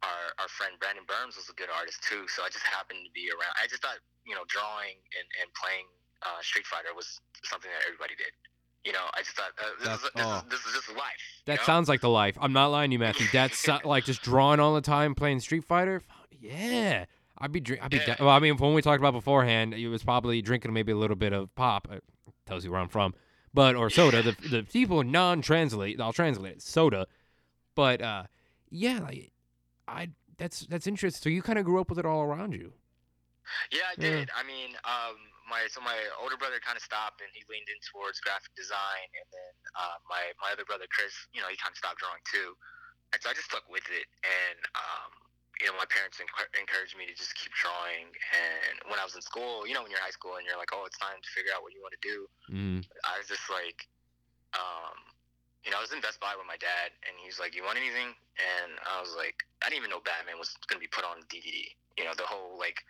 [0.01, 2.25] our our friend Brandon Burns was a good artist too.
[2.27, 3.53] So I just happened to be around.
[3.61, 5.85] I just thought, you know, drawing and, and playing
[6.25, 8.33] uh, Street Fighter was something that everybody did.
[8.83, 10.37] You know, I just thought uh, this, is, this, oh.
[10.41, 11.21] is, this is just life.
[11.37, 11.69] you That know?
[11.69, 12.33] sounds like the life.
[12.41, 13.27] I'm not lying to you, Matthew.
[13.31, 16.01] That's so- like just drawing all the time, playing Street Fighter.
[16.33, 17.05] Yeah,
[17.41, 17.59] I'd be.
[17.59, 17.97] Drink, I'd be.
[17.97, 18.15] Yeah.
[18.19, 21.15] well, I mean, when we talked about beforehand, it was probably drinking maybe a little
[21.17, 21.87] bit of pop.
[21.91, 22.03] It
[22.45, 23.13] tells you where I'm from,
[23.53, 24.21] but or soda.
[24.21, 25.99] The the people non-translate.
[25.99, 26.61] I'll translate it.
[26.61, 27.07] Soda,
[27.75, 28.23] but uh,
[28.69, 29.31] yeah, like
[29.87, 30.09] I.
[30.37, 31.21] That's that's interesting.
[31.21, 32.73] So you kind of grew up with it all around you.
[33.69, 34.09] Yeah, I Yeah.
[34.25, 34.29] did.
[34.33, 35.17] I mean, um,
[35.49, 39.05] my so my older brother kind of stopped and he leaned in towards graphic design,
[39.21, 42.23] and then uh, my my other brother Chris, you know, he kind of stopped drawing
[42.25, 42.57] too,
[43.13, 44.07] and so I just stuck with it.
[44.25, 45.11] And um,
[45.61, 48.09] you know, my parents encour- encouraged me to just keep drawing.
[48.33, 50.57] And when I was in school, you know, when you're in high school and you're
[50.57, 52.81] like, oh, it's time to figure out what you want to do, Mm.
[53.05, 53.85] I was just like,
[54.57, 54.97] um,
[55.63, 57.61] you know, I was in Best Buy with my dad, and he was like, "You
[57.63, 60.89] want anything?" And I was like, I didn't even know Batman was going to be
[60.89, 61.69] put on DVD.
[62.01, 62.81] You know, the whole like,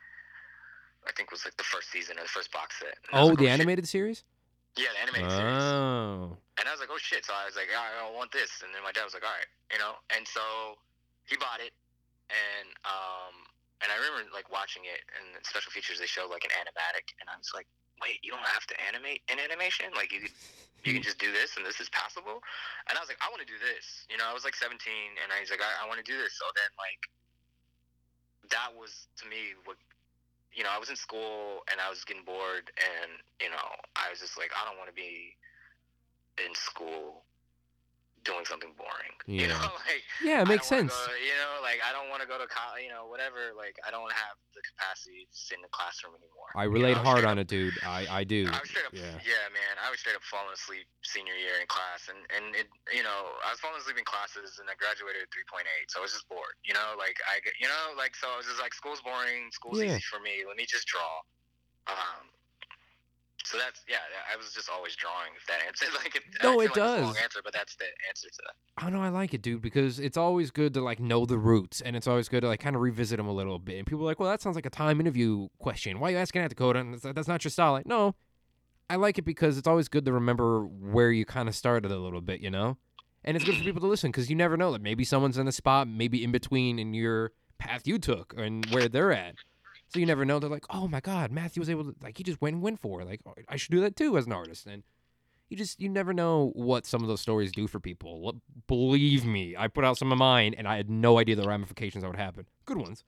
[1.06, 2.96] I think it was like the first season or the first box set.
[3.12, 3.60] And Oh, like, the shit.
[3.60, 4.24] animated series.
[4.80, 5.62] Yeah, the animated series.
[5.68, 7.26] Oh, And I was like, oh shit.
[7.28, 8.64] So I was like, I don't want this.
[8.64, 10.00] And then my dad was like, all right, you know.
[10.16, 10.80] And so
[11.28, 11.76] he bought it,
[12.32, 13.36] and um,
[13.84, 17.28] and I remember like watching it, and special features they showed like an animatic, and
[17.28, 17.68] I was like,
[18.02, 20.26] wait, you don't have to animate in animation, like you
[20.82, 22.42] you can just do this and this is passable?
[22.90, 24.10] And i was like i want to do this.
[24.10, 24.74] You know i was like 17
[25.22, 26.34] and i was like i, I want to do this.
[26.34, 27.02] So then like
[28.50, 29.78] that was to me what
[30.52, 34.12] you know i was in school and i was getting bored and you know i
[34.12, 35.32] was just like i don't want to be
[36.44, 37.24] in school
[38.24, 39.58] doing something boring you know
[39.90, 40.94] like yeah, it makes sense.
[40.94, 43.54] Go, you know, like I don't want to go to college, you know, whatever.
[43.58, 46.50] Like I don't have the capacity to sit in the classroom anymore.
[46.54, 47.74] I You know, relate hard on up- it, dude.
[47.82, 48.46] I I do.
[48.54, 49.18] I was straight up, Yeah.
[49.26, 49.46] yeah.
[49.50, 49.74] man.
[49.82, 53.34] I was straight up falling asleep senior year in class, and and it, you know,
[53.46, 56.06] I was falling asleep in classes, and I graduated at three point eight, so I
[56.06, 56.54] was just bored.
[56.66, 59.82] You know, like I, you know, like so I was just like, school's boring, school's
[59.82, 59.98] Yeah.
[59.98, 60.46] easy for me.
[60.46, 61.10] Let me just draw.
[61.90, 62.30] Um,
[63.52, 63.98] so that's yeah.
[64.32, 65.32] I was just always drawing.
[65.36, 67.18] If that answers, like, it, No, it like it's long does.
[67.22, 68.84] answer, but that's the answer to that.
[68.86, 71.82] I know I like it, dude, because it's always good to like know the roots,
[71.82, 73.78] and it's always good to like kind of revisit them a little bit.
[73.78, 76.00] And people are like, "Well, that sounds like a time interview question.
[76.00, 77.74] Why are you asking that, Dakota?" And that's not your style.
[77.74, 78.16] Like, no,
[78.90, 81.98] I like it because it's always good to remember where you kind of started a
[81.98, 82.78] little bit, you know?
[83.24, 85.48] And it's good for people to listen because you never know that maybe someone's in
[85.48, 89.36] a spot, maybe in between in your path you took and where they're at.
[89.94, 90.40] So you never know.
[90.40, 92.80] They're like, oh my God, Matthew was able to, like, he just went and went
[92.80, 93.08] for it.
[93.08, 93.20] Like,
[93.50, 94.66] I should do that too as an artist.
[94.66, 94.84] And
[95.50, 98.42] you just, you never know what some of those stories do for people.
[98.68, 102.04] Believe me, I put out some of mine and I had no idea the ramifications
[102.04, 102.46] that would happen.
[102.66, 103.04] Good ones.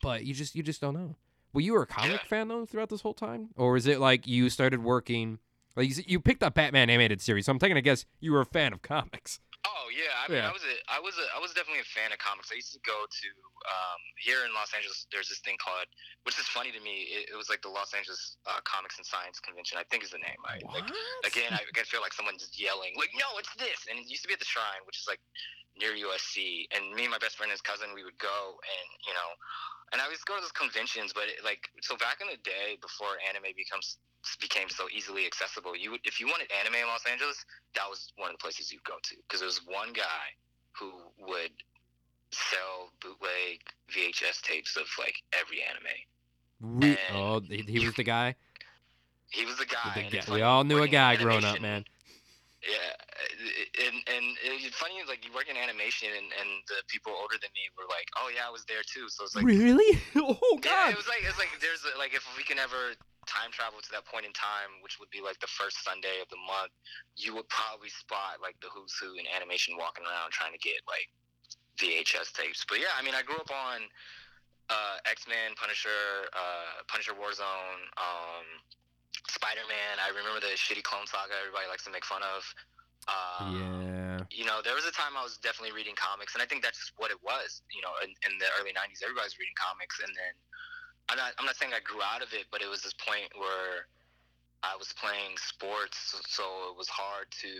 [0.00, 1.16] But you just, you just don't know.
[1.52, 2.28] Were you were a comic Yeah.
[2.28, 3.48] fan though throughout this whole time?
[3.56, 5.40] Or is it like you started working,
[5.74, 7.46] like you, you picked up Batman animated series.
[7.46, 9.40] So I'm taking a guess you were a fan of comics.
[9.68, 10.48] Oh yeah, I mean, Yeah.
[10.48, 12.48] I was a, I was a, I was definitely a fan of comics.
[12.48, 13.28] I used to go to
[13.68, 15.04] um, here in Los Angeles.
[15.12, 15.84] There's this thing called,
[16.24, 17.04] which is funny to me.
[17.12, 19.76] It, it was like the Los Angeles uh, Comics and Science Convention.
[19.76, 20.40] I think is the name.
[20.48, 20.88] I, like,
[21.28, 24.24] again, I, I feel like someone just yelling, like, "No, it's this!" And it used
[24.24, 25.20] to be at the Shrine, which is like
[25.78, 26.66] near USC.
[26.74, 29.30] And me and my best friend and his cousin, we would go, and you know,
[29.92, 31.12] and I always go to those conventions.
[31.14, 33.98] But it, like, so back in the day, before anime becomes
[34.40, 37.38] became so easily accessible, you would, if you wanted anime in Los Angeles,
[37.74, 40.26] that was one of the places you'd go to because there was one guy
[40.72, 40.90] who
[41.26, 41.52] would
[42.32, 43.60] sell bootleg
[43.90, 45.86] VHS tapes of like every anime.
[46.82, 48.34] And- oh, he, he was the guy.
[49.30, 49.92] He was the guy.
[49.94, 51.84] The guy- it's we all knew a guy growing up, man.
[52.58, 52.90] Yeah,
[53.86, 57.54] and and it's funny like you work in animation and, and the people older than
[57.54, 59.06] me were like, oh yeah, I was there too.
[59.06, 59.94] So it's like really?
[60.18, 60.90] Oh Yeah, God.
[60.90, 62.98] it was like it's like there's like if we can ever
[63.30, 66.26] time travel to that point in time, which would be like the first Sunday of
[66.34, 66.74] the month,
[67.14, 70.82] you would probably spot like the who's who in animation walking around trying to get
[70.90, 71.06] like
[71.78, 72.66] VHS tapes.
[72.66, 73.86] But yeah, I mean, I grew up on
[74.66, 78.46] uh, X Men, Punisher, uh, Punisher Warzone, um,
[79.28, 80.00] Spider Man.
[80.00, 82.42] I remember the shitty Clone Saga everybody likes to make fun of.
[83.08, 84.20] Um, yeah.
[84.28, 86.76] you know, there was a time I was definitely reading comics, and I think that's
[86.76, 87.64] just what it was.
[87.72, 90.34] You know, in, in the early '90s, everybody was reading comics, and then
[91.08, 93.32] I'm not I'm not saying I grew out of it, but it was this point
[93.36, 93.88] where
[94.62, 97.50] I was playing sports, so it was hard to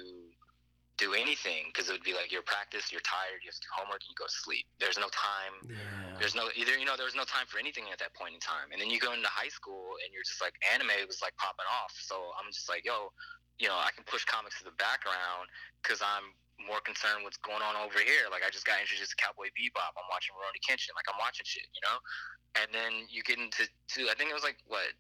[0.98, 3.70] do anything because it would be like you're practice, you're tired, you have to do
[3.70, 4.66] homework, and you go to sleep.
[4.82, 5.54] There's no time.
[5.64, 6.18] Yeah.
[6.18, 8.42] There's no either you know there was no time for anything at that point in
[8.42, 11.38] time, and then you go into high school and you're just like anime was like
[11.38, 11.94] popping off.
[11.94, 13.14] So I'm just like, yo,
[13.62, 15.46] you know, I can push comics to the background
[15.80, 18.26] because I'm more concerned what's going on over here.
[18.34, 19.94] Like I just got introduced to Cowboy Bebop.
[19.94, 20.94] I'm watching Rurouni Kenshin.
[20.98, 22.02] Like I'm watching shit, you know.
[22.58, 24.90] And then you get into to I think it was like what.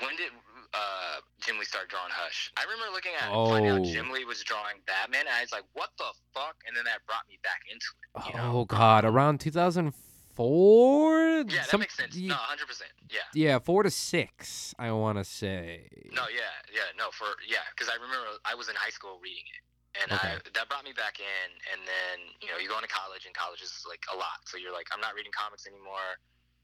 [0.00, 0.28] When did
[0.76, 2.52] uh, Jim Lee start drawing Hush?
[2.56, 3.84] I remember looking at it and finding out Oh.
[3.84, 7.04] Jim Lee was drawing Batman, and I was like, "What the fuck?" And then that
[7.06, 8.26] brought me back into it.
[8.28, 8.58] You know?
[8.60, 11.44] Oh God, around 2004.
[11.48, 12.14] Yeah, that Some- makes sense.
[12.16, 12.90] No, hundred percent.
[13.08, 13.20] Yeah.
[13.34, 14.74] Yeah, four to six.
[14.78, 15.88] I want to say.
[16.12, 19.44] No, yeah, yeah, no, for yeah, because I remember I was in high school reading
[19.56, 19.62] it,
[20.02, 21.50] and I, that brought me back in.
[21.72, 24.44] And then you know you go into college, and college is like a lot.
[24.46, 26.18] So you're like, I'm not reading comics anymore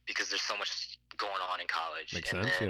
[0.06, 2.12] because there's so much going on in college.
[2.14, 2.66] Makes and sense, yeah.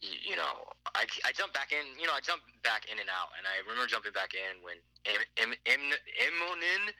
[0.00, 0.64] You, you know,
[0.96, 1.84] I I jumped back in.
[2.00, 4.76] You know, I jumped back in and out, and I remember jumping back in when
[5.04, 6.92] Em, Em, Em, Immonen.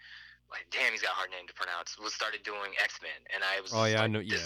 [0.51, 1.96] Like, damn, he's got a hard name to pronounce.
[1.96, 3.72] Was started doing X Men, and I was.
[3.72, 4.36] Oh, yeah, I like, know- yeah.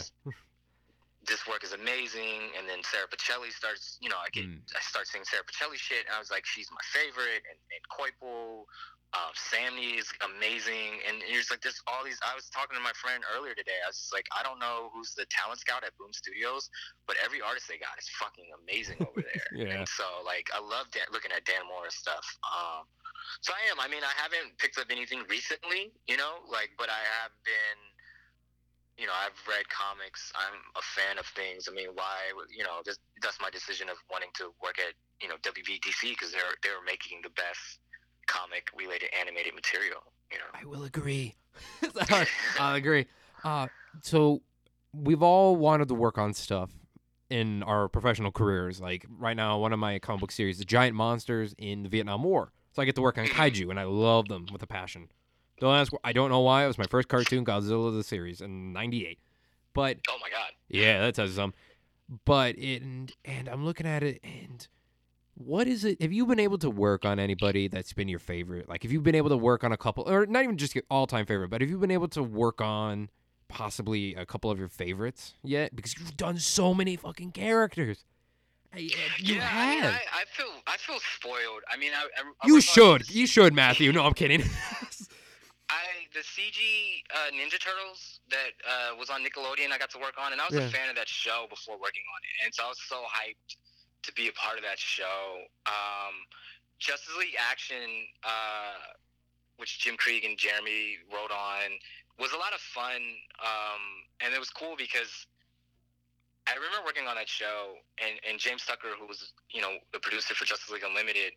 [1.25, 3.97] This, work is amazing, and then Sara Pichelli starts.
[4.05, 4.61] You know, I get Mm.
[4.77, 7.43] I start seeing Sara Pichelli shit, and I was like, she's my favorite.
[7.49, 8.67] And, and Koipo,
[9.15, 12.19] uh, Sammy is amazing, and you're just like, there's all these.
[12.27, 13.79] I was talking to my friend earlier today.
[13.87, 16.67] I was like, I don't know who's the talent scout at Boom Studios,
[17.07, 19.51] but every artist they got is fucking amazing over there.
[19.55, 19.79] Yeah.
[19.79, 22.27] And so, like, I love Dan, looking at Dan Morris stuff.
[22.43, 22.91] Um,
[23.39, 23.79] so I am.
[23.79, 27.79] I mean, I haven't picked up anything recently, you know, like, but I have been
[28.95, 30.31] you know, I've read comics.
[30.39, 31.67] I'm a fan of things.
[31.67, 32.31] I mean, why?
[32.47, 36.33] You know, just, that's my decision of wanting to work at you know WBDC because
[36.33, 37.81] they're they're making the best
[38.27, 40.01] comic related animated material.
[40.33, 40.45] You know.
[40.61, 41.35] I will agree.
[42.61, 43.07] I agree.
[43.43, 43.69] Uh,
[44.03, 44.43] so
[44.93, 46.71] we've all wanted to work on stuff
[47.31, 48.81] in our professional careers.
[48.81, 52.23] Like right now, one of my comic book series, the giant monsters in the Vietnam
[52.23, 52.53] War.
[52.73, 55.09] So I get to work on kaiju, and I love them with a passion.
[55.61, 55.93] Don't ask.
[56.03, 56.65] I don't know why.
[56.65, 59.19] It was my first cartoon, Godzilla the series, in '98.
[59.73, 60.51] But Oh my god.
[60.69, 61.55] yeah, that says some.
[62.25, 64.67] But it and, and I'm looking at it and
[65.35, 66.01] what is it?
[66.01, 68.69] Have you been able to work on anybody that's been your favorite?
[68.69, 70.85] Like, have you been able to work on a couple, or not even just your
[70.91, 73.11] all-time favorite, but have you been able to work on
[73.49, 75.75] possibly a couple of your favorites yet?
[75.75, 78.05] Because you've done so many fucking characters.
[78.73, 78.81] I- I-
[79.19, 79.93] You yeah, I, mean, have.
[79.95, 81.63] I, I feel I feel spoiled.
[81.73, 83.03] I mean, I, I, I you should.
[83.03, 83.93] this- You should, Matthew.
[83.93, 84.43] No, I'm kidding.
[85.71, 85.81] I
[86.13, 89.73] the CG uh, Ninja Turtles that uh, was on Nickelodeon.
[89.73, 90.67] I got to work on, and I was Yeah.
[90.67, 93.57] a fan of that show before working on it, and so I was so hyped
[94.07, 95.45] to be a part of that show.
[95.67, 96.15] Um,
[96.79, 98.95] Justice League Action, uh,
[99.57, 101.79] which Jim Krieg and Jeremy wrote on,
[102.19, 103.01] was a lot of fun,
[103.43, 103.83] um,
[104.21, 105.27] and it was cool because
[106.47, 109.99] I remember working on that show, and, and James Tucker, who was you know the
[109.99, 111.33] producer for Justice League Unlimited,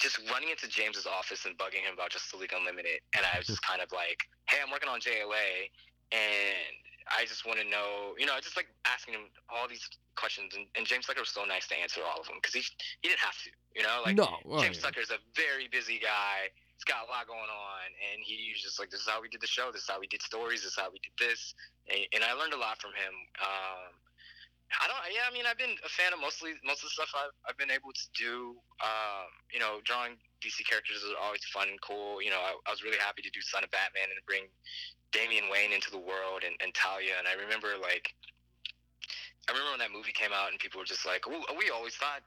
[0.00, 3.46] just running into James's office and bugging him about Justice League Unlimited, and I was
[3.46, 5.70] just kind of like, "Hey, I'm working on JLA,
[6.10, 6.74] and
[7.10, 9.84] I just want to know, you know, I just like asking him all these
[10.16, 12.62] questions, and, and James Tucker was so nice to answer all of them because he
[13.00, 14.90] he didn't have to, you know, like no, well, James yeah.
[14.90, 16.52] Tucker's a very busy guy.
[16.76, 19.28] He's got a lot going on, and he was just like, "This is how we
[19.28, 19.72] did the show.
[19.74, 20.62] This is how we did stories.
[20.62, 21.54] This is how we did this."
[21.90, 23.14] And, and I learned a lot from him.
[23.42, 23.90] Um,
[24.68, 25.00] I don't.
[25.08, 27.58] Yeah, I mean, I've been a fan of mostly most of the stuff I've, I've
[27.58, 28.52] been able to do.
[28.84, 32.20] Um, you know, drawing DC characters is always fun and cool.
[32.20, 34.46] You know, I, I was really happy to do Son of Batman and bring
[35.12, 37.12] Damian Wayne into the world and, and Talia.
[37.18, 38.14] And I remember like,
[39.48, 42.20] I remember when that movie came out and people were just like, we always thought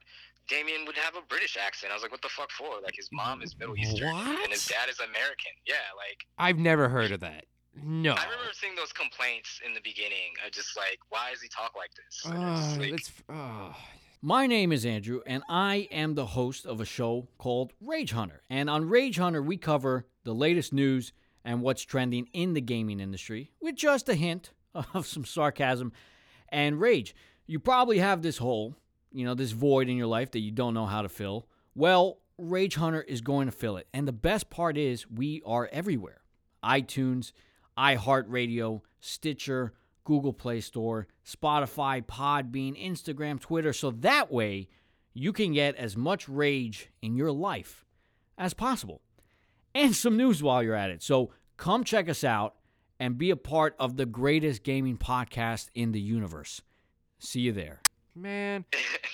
[0.47, 1.91] Damian would have a British accent.
[1.91, 2.82] I was like, what the fuck for?
[2.84, 4.43] Like his mom is Middle Eastern What?
[4.43, 5.51] and his dad is American.
[5.67, 7.45] Yeah, like I've never heard of that.
[7.75, 8.11] No.
[8.13, 10.34] I remember seeing those complaints in the beginning.
[10.45, 12.25] I just like, why does he talk like this?
[12.25, 13.73] Uh, it's like, it's uh,
[14.21, 18.41] My name is Andrew, and I am the host of a show called Rage Hunter.
[18.49, 21.13] And on Rage Hunter, we cover the latest news
[21.44, 24.52] and what's trending in the gaming industry with just a hint
[24.94, 25.92] of some sarcasm
[26.50, 27.16] and rage.
[27.48, 28.76] You probably have this hole,
[29.12, 31.48] you know, this void in your life that you don't know how to fill.
[31.76, 33.88] Well, Rage Hunter is going to fill it.
[33.94, 36.22] And the best part is, we are everywhere
[36.64, 37.32] iTunes,
[37.78, 39.74] iHeartRadio, Stitcher,
[40.04, 43.74] Google Play Store, Spotify, Podbean, Instagram, Twitter.
[43.74, 44.68] So that way
[45.14, 47.86] you can get as much rage in your life
[48.38, 49.02] as possible.
[49.74, 51.01] And some news while you're at it.
[51.01, 52.55] So come check us out
[52.99, 56.61] and be a part of the greatest gaming podcast in the universe.
[57.19, 57.82] See you there.
[58.15, 58.65] man,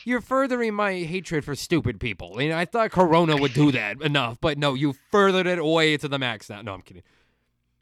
[0.04, 2.42] you're furthering my hatred for stupid people.
[2.42, 5.96] You know, I thought Corona would do that enough, but no, you furthered it way
[5.98, 6.62] to the max now.
[6.64, 7.04] No, I'm kidding.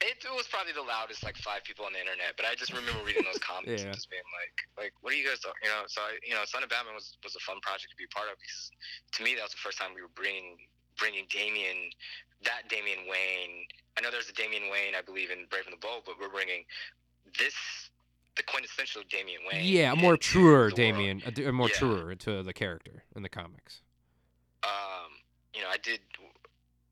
[0.02, 2.34] it, it was probably the loudest like five people on the internet.
[2.36, 3.88] But I just remember reading those comments Yeah.
[3.90, 5.56] and just being like, like, what are you guys doing?
[5.64, 7.98] You know, so I, you know, Son of Batman was was a fun project to
[7.98, 8.72] be a part of because
[9.14, 10.58] to me that was the first time we were bringing
[10.98, 11.92] bringing Damian,
[12.44, 13.66] that Damian Wayne.
[13.98, 16.30] I know there's a Damian Wayne, I believe in Brave and the Bold, but we're
[16.30, 16.64] bringing
[17.40, 17.56] this
[18.36, 19.64] the quintessential Damian Wayne.
[19.64, 20.70] Yeah, a more truer.
[20.70, 21.76] Damian, a, a more Yeah.
[21.76, 23.82] truer to the character in the comics.
[24.64, 25.12] um,
[25.54, 26.02] you know, I did,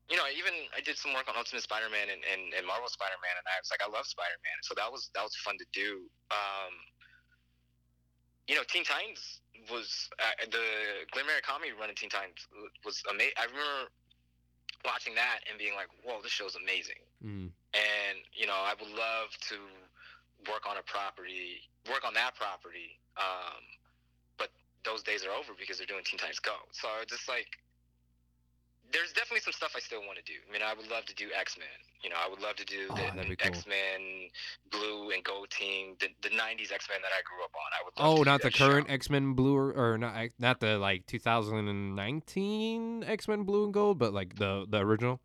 [0.08, 2.88] you know, I even I did some work on Ultimate Spider-Man and, and, and Marvel
[2.88, 5.66] Spider-Man, and I was like, I love Spider-Man, so that was that was fun to
[5.74, 6.08] do.
[6.30, 6.72] Um,
[8.48, 9.40] you know, Teen Titans
[9.70, 10.64] was uh, the
[11.12, 12.40] Glen Comics run of Teen Titans
[12.84, 13.32] was amazing.
[13.36, 13.90] I remember
[14.84, 17.48] watching that and being like, "Whoa, this show's amazing." Mm.
[17.72, 19.56] and you know i would love to
[20.52, 23.64] work on a property work on that property um,
[24.36, 24.50] but
[24.84, 27.48] those days are over because they're doing teen titans go so it's just like
[28.94, 31.14] there's definitely some stuff i still want to do i mean i would love to
[31.14, 31.66] do x-men
[32.02, 33.50] you know i would love to do Oh, the cool.
[33.50, 34.30] x-men
[34.70, 37.92] blue and gold team the, the 90s x-men that i grew up on i would
[37.98, 40.78] love Oh, to do not the current X Men Blue or, or not not the
[40.78, 45.20] like 2019 X Men Blue and Gold, but like the the original.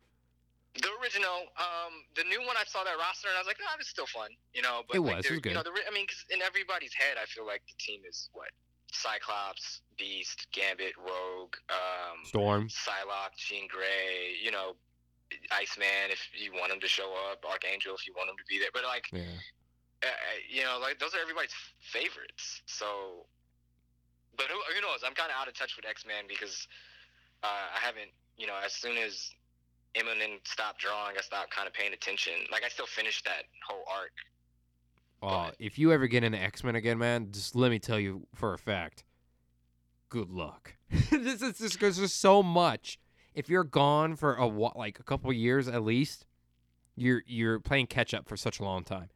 [0.74, 3.74] The original, um, the new one, I saw that roster and I was like, nah,
[3.80, 4.82] it's still fun, you know.
[4.86, 5.50] But It like, was, it was good.
[5.50, 8.30] You know, the, I mean, 'cause in everybody's head, I feel like the team is
[8.32, 8.50] what
[8.94, 12.68] Cyclops, Beast, Gambit, Rogue, um, Storm.
[12.68, 14.76] Psylocke, Jean Grey, you know,
[15.52, 18.58] Iceman if you want him to show up, Archangel if you want him to be
[18.58, 18.70] there.
[18.74, 19.38] But like, Yeah.
[20.02, 20.06] uh,
[20.48, 22.62] you know, like those are everybody's favorites.
[22.66, 23.26] So,
[24.36, 25.02] but who, who knows?
[25.06, 26.66] I'm kind of out of touch with X Men because
[27.42, 29.30] uh, I haven't, you know, as soon as
[29.94, 32.32] Immonen stopped drawing, I stopped kind of paying attention.
[32.50, 34.12] Like I still finished that whole arc.
[35.22, 37.78] Oh, But- uh, if you ever get into X Men again, man, just let me
[37.78, 39.04] tell you for a fact.
[40.08, 40.74] Good luck.
[41.10, 42.98] this is just because there's so much.
[43.34, 46.26] If you're gone for a wha- like a couple years at least,
[46.96, 49.08] you're you're playing catch up for such a long time.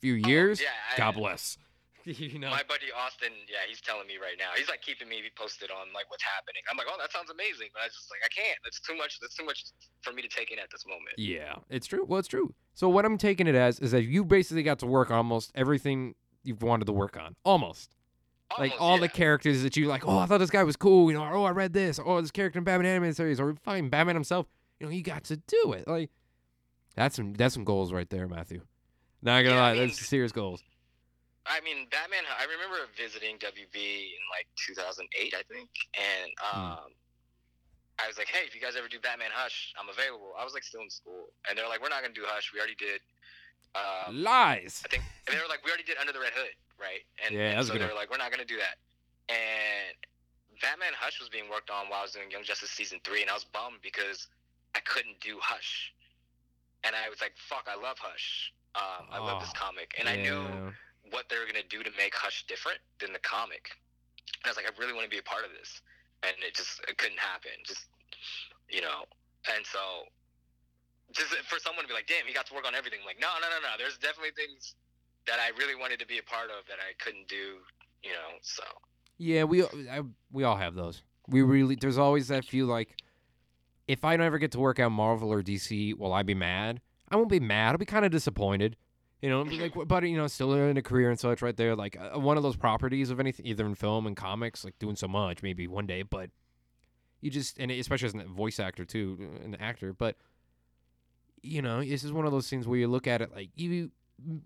[0.00, 1.58] Few oh, years, Oh, yeah, I- God bless.
[2.04, 2.50] you know.
[2.50, 4.50] My buddy Austin, yeah, he's telling me right now.
[4.56, 6.62] He's like keeping me posted on like what's happening.
[6.70, 8.58] I'm like, oh, that sounds amazing, but I just like I can't.
[8.64, 9.18] That's too much.
[9.20, 9.64] That's too much
[10.02, 11.16] for me to take in at this moment.
[11.18, 12.04] Yeah, it's true.
[12.06, 12.54] Well, it's true.
[12.74, 15.52] So what I'm taking it as is that you basically got to work on almost
[15.54, 17.36] everything you've wanted to work on.
[17.44, 17.94] Almost.
[18.58, 19.00] like Almost, all yeah.
[19.02, 21.34] the characters that you like, oh, I thought this guy was cool, you know, or,
[21.34, 24.16] oh, I read this, or, oh, this character in Batman animated series, or fucking Batman
[24.16, 24.46] himself,
[24.80, 25.86] you know, you got to do it.
[25.86, 26.10] Like
[26.96, 28.62] that's some that's some goals right there, Matthew.
[29.22, 30.62] Not gonna Yeah, I lie, mean- that's serious goals.
[31.46, 32.24] I mean, Batman.
[32.28, 36.56] I remember visiting WB in like 2008, I think, and Hmm.
[36.84, 36.90] um,
[37.98, 40.54] I was like, "Hey, if you guys ever do Batman Hush, I'm available." I was
[40.54, 42.52] like still in school, and they're like, "We're not gonna do Hush.
[42.52, 43.00] We already did."
[43.74, 44.82] Um, Lies.
[44.84, 47.34] I think and they were like, "We already did Under the Red Hood, right?" And,
[47.34, 48.76] Yeah, and that was so good they were like, "We're not gonna do that."
[49.28, 49.96] And
[50.60, 53.30] Batman Hush was being worked on while I was doing Young Justice season three, and
[53.30, 54.28] I was bummed because
[54.74, 55.94] I couldn't do Hush,
[56.84, 58.52] and I was like, "Fuck, I love Hush.
[58.74, 60.70] Um, I love this Oh, comic," and I knew Yeah.
[61.10, 63.70] What they were gonna do to make Hush different than the comic.
[64.42, 65.82] And I was like, I really want to be a part of this,
[66.22, 67.52] and it just it couldn't happen.
[67.66, 67.86] Just
[68.68, 69.04] you know,
[69.54, 70.08] and so
[71.12, 73.00] just for someone to be like, damn, he got to work on everything.
[73.02, 73.74] I'm like, no, no, no, no.
[73.76, 74.74] There's definitely things
[75.26, 77.58] that I really wanted to be a part of that I couldn't do.
[78.02, 78.62] You know, so
[79.18, 80.00] Yeah, we I,
[80.32, 81.02] we all have those.
[81.28, 82.96] We really there's always that few like
[83.86, 86.80] if I don't ever get to work out Marvel or DC, will I be mad?
[87.08, 87.72] I won't be mad.
[87.72, 88.76] I'll be kind of disappointed.
[89.22, 91.76] You know, like, but you know, still in a career and such, right there.
[91.76, 94.96] Like uh, one of those properties of anything, either in film and comics, like doing
[94.96, 96.02] so much, maybe one day.
[96.02, 96.30] But
[97.20, 99.92] you just, and especially as a voice actor too, uh, an actor.
[99.92, 100.16] But
[101.42, 103.90] you know, this is one of those things where you look at it like you.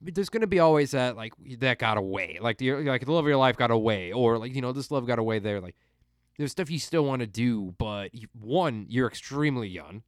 [0.03, 3.29] There's gonna be always that like that got away, like the like the love of
[3.29, 5.61] your life got away, or like you know this love got away there.
[5.61, 5.75] Like
[6.37, 10.03] there's stuff you still want to do, but you, one, you're extremely young.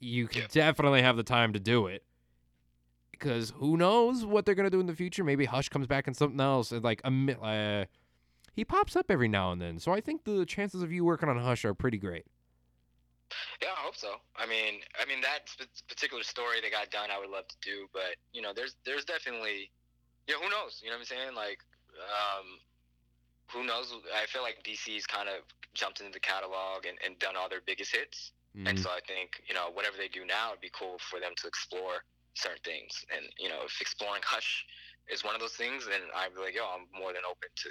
[0.00, 0.48] You can Yeah.
[0.50, 2.04] definitely have the time to do it.
[3.18, 5.24] Because who knows what they're gonna do in the future?
[5.24, 7.10] Maybe Hush comes back in something else, and like a
[7.42, 7.84] uh,
[8.54, 9.78] he pops up every now and then.
[9.78, 12.26] So I think the chances of you working on Hush are pretty great.
[13.60, 14.14] Yeah, I hope so.
[14.36, 15.40] I mean, I mean that
[15.88, 19.04] particular story that got done, I would love to do, but you know, there's there's
[19.04, 19.70] definitely,
[20.28, 20.80] yeah, who knows?
[20.82, 21.34] You know what I'm saying?
[21.34, 21.58] Like,
[21.98, 22.58] um,
[23.50, 23.92] who knows?
[24.14, 25.42] I feel like DC's kind of
[25.74, 28.82] jumped into the catalog and, and done all their biggest hits, and Mhm.
[28.82, 31.46] so I think you know whatever they do now it'd be cool for them to
[31.46, 32.04] explore
[32.38, 34.64] certain things, and you know, if exploring Hush
[35.08, 37.68] is one of those things, then I'd be like, yo, I'm more than open to,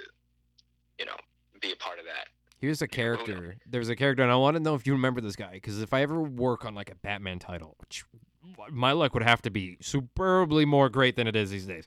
[0.98, 1.16] you know,
[1.60, 2.28] be a part of that.
[2.60, 2.94] Here's a who knows?
[2.96, 3.56] character.
[3.66, 5.92] There's a character, and I want to know if you remember this guy, because if
[5.92, 8.04] I ever work on like a Batman title, which
[8.70, 11.86] my luck would have to be superbly more great than it is these days.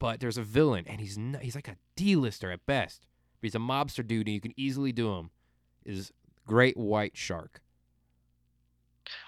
[0.00, 3.06] But there's a villain, and he's not, he's like a D-lister at best.
[3.40, 5.30] But he's a mobster dude, and you can easily do him.
[5.84, 6.12] Is
[6.46, 7.60] Great White Shark?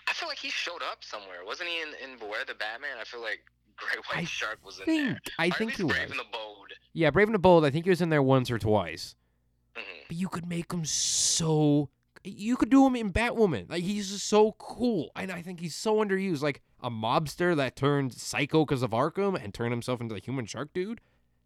[0.08, 1.80] I feel like he showed up somewhere, wasn't he?
[1.80, 3.40] In, in Beware the Batman, I feel like
[3.76, 5.20] Great White I Shark was in Think there.
[5.38, 5.92] I Or think he was.
[5.94, 6.72] Brave and the Bold.
[6.92, 7.64] Yeah, Brave and the Bold.
[7.64, 9.14] I think he was in there once or twice.
[9.74, 11.88] hmm But you could make him so.
[12.22, 13.70] You could do him in Batwoman.
[13.70, 16.42] Like he's just so cool, and I think he's so underused.
[16.42, 20.44] Like a mobster that turned psycho because of Arkham and turned himself into the human
[20.44, 21.00] shark dude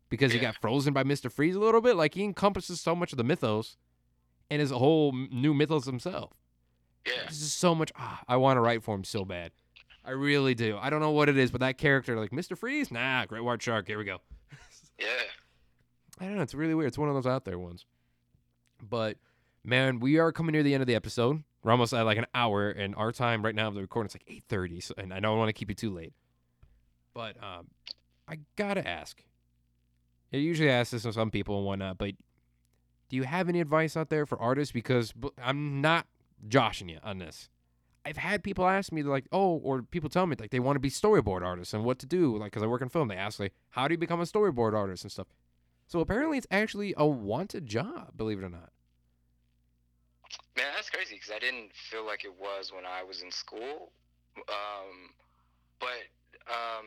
[0.08, 1.94] because he got frozen by Mister Freeze a little bit.
[1.96, 3.76] Like he encompasses so much of the mythos
[4.50, 6.32] and his whole new mythos himself.
[7.06, 7.12] Yeah.
[7.22, 7.92] There's just so much.
[7.96, 9.52] Ah, I want to write for him so bad.
[10.04, 10.78] I really do.
[10.80, 13.62] I don't know what it is, but that character, like Mister Freeze, nah, Great White
[13.62, 13.86] Shark.
[13.86, 14.18] Here we go.
[14.96, 15.08] Yeah.
[16.20, 16.42] I don't know.
[16.42, 16.86] It's really weird.
[16.86, 17.84] It's one of those out there ones.
[18.80, 19.16] But
[19.64, 21.42] man, we are coming near the end of the episode.
[21.64, 24.14] We're almost at like an hour, and our time right now of the recording is
[24.14, 24.78] like eight thirty.
[24.80, 26.12] So, and I don't want to keep you too late.
[27.12, 27.66] But um,
[28.28, 29.20] I gotta ask.
[30.32, 32.14] I usually ask this to some people and whatnot, but
[33.08, 34.70] do you have any advice out there for artists?
[34.72, 36.06] Because I'm not
[36.48, 37.48] joshing you on this.
[38.06, 40.80] I've had people ask me like, oh, or people tell me like they want to
[40.80, 42.36] be storyboard artists and what to do.
[42.36, 44.74] Like, because I work in film, they ask like, how do you become a storyboard
[44.74, 45.26] artist and stuff.
[45.86, 48.70] So apparently, it's actually a wanted job, believe it or not.
[50.56, 53.92] Man, that's crazy because I didn't feel like it was when I was in school.
[54.36, 55.10] Um,
[55.80, 55.88] but
[56.48, 56.86] um,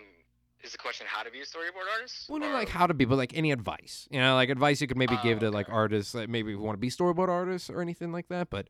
[0.64, 2.30] is the question how to be a storyboard artist?
[2.30, 4.08] Well, not Or- like how to be, but like any advice.
[4.12, 6.76] You know, like advice you could maybe Oh, give to like artists that maybe want
[6.76, 8.50] to be storyboard artists or anything like that.
[8.50, 8.68] But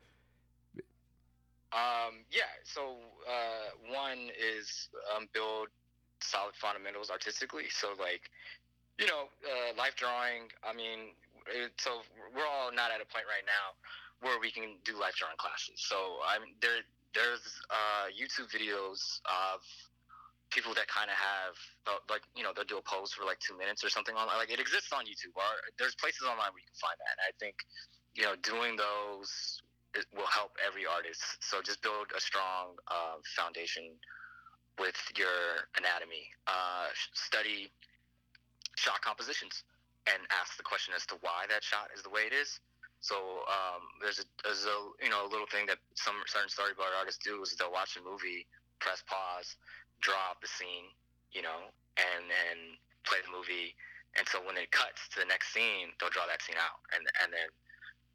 [1.74, 2.50] Um, yeah.
[2.64, 2.98] So
[3.28, 5.68] uh, one is um, build
[6.22, 7.70] solid fundamentals artistically.
[7.70, 8.30] So like,
[9.00, 10.50] you know, uh, life drawing.
[10.64, 11.14] I mean,
[11.48, 12.02] it, so
[12.36, 13.76] we're all not at a point right now
[14.22, 15.78] where we can do life drawing classes.
[15.78, 16.82] So I'm there.
[17.16, 19.64] There's uh, YouTube videos of
[20.50, 21.56] people that kind of have
[22.10, 24.52] like you know they'll do a pose for like two minutes or something on like
[24.52, 25.50] it exists on YouTube or
[25.80, 27.56] there's places online where you can find that and I think
[28.16, 29.62] you know doing those
[30.16, 31.22] will help every artist.
[31.40, 33.98] So just build a strong uh, foundation
[34.78, 36.30] with your anatomy.
[36.46, 37.72] Uh, study
[38.76, 39.64] shot compositions
[40.06, 42.60] and ask the question as to why that shot is the way it is.
[43.02, 43.16] So
[43.50, 47.22] um, there's a, there's a you know a little thing that some certain storyboard artists
[47.24, 48.46] do is they'll watch a movie
[48.80, 49.58] press pause
[50.02, 50.94] draw up the scene,
[51.34, 53.74] you know, and then play the movie.
[54.18, 57.06] And so when it cuts to the next scene, they'll draw that scene out, and
[57.22, 57.50] and then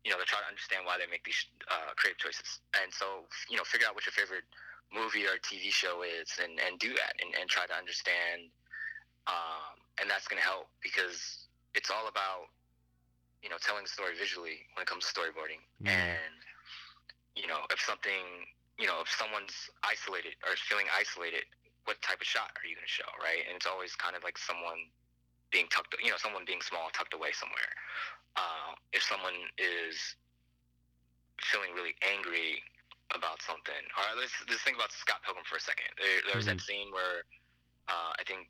[0.05, 2.61] you know they'll try to understand why they make these uh, creative choices.
[2.83, 4.47] And so you know figure out what your favorite
[4.93, 8.51] movie or TV show is, and and do that, and and try to understand.
[9.27, 12.51] Um, and that's going to help because it's all about
[13.43, 15.91] you know telling the story visually when it comes to storyboarding, Mhm.
[15.91, 16.35] and
[17.37, 18.47] you know if something
[18.79, 21.45] you know if someone's isolated or feeling isolated
[21.85, 23.43] what type of shot are you going to show, right?
[23.49, 24.87] And it's always kind of like someone
[25.53, 27.73] being tucked, you know, someone being small, tucked away somewhere.
[28.35, 30.17] Uh, if someone is
[31.53, 32.65] feeling really angry
[33.13, 35.93] about something, all right, let's, let's think about Scott Pilgrim for a second.
[36.01, 37.29] There, there was that scene where
[37.93, 38.49] uh, I think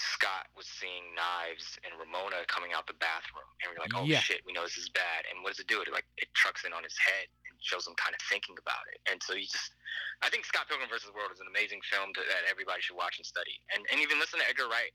[0.00, 4.20] Scott was seeing knives and Ramona coming out the bathroom, and we're like, oh Yeah.
[4.24, 5.28] shit, we know this is bad.
[5.28, 5.80] And what does it do?
[5.84, 8.84] It like it trucks in on his head and shows him kind of thinking about
[8.92, 9.00] it.
[9.08, 9.72] And so you just,
[10.20, 12.96] I think Scott Pilgrim versus the World is an amazing film to, that everybody should
[12.96, 14.92] watch and study, and and even listen to Edgar Wright.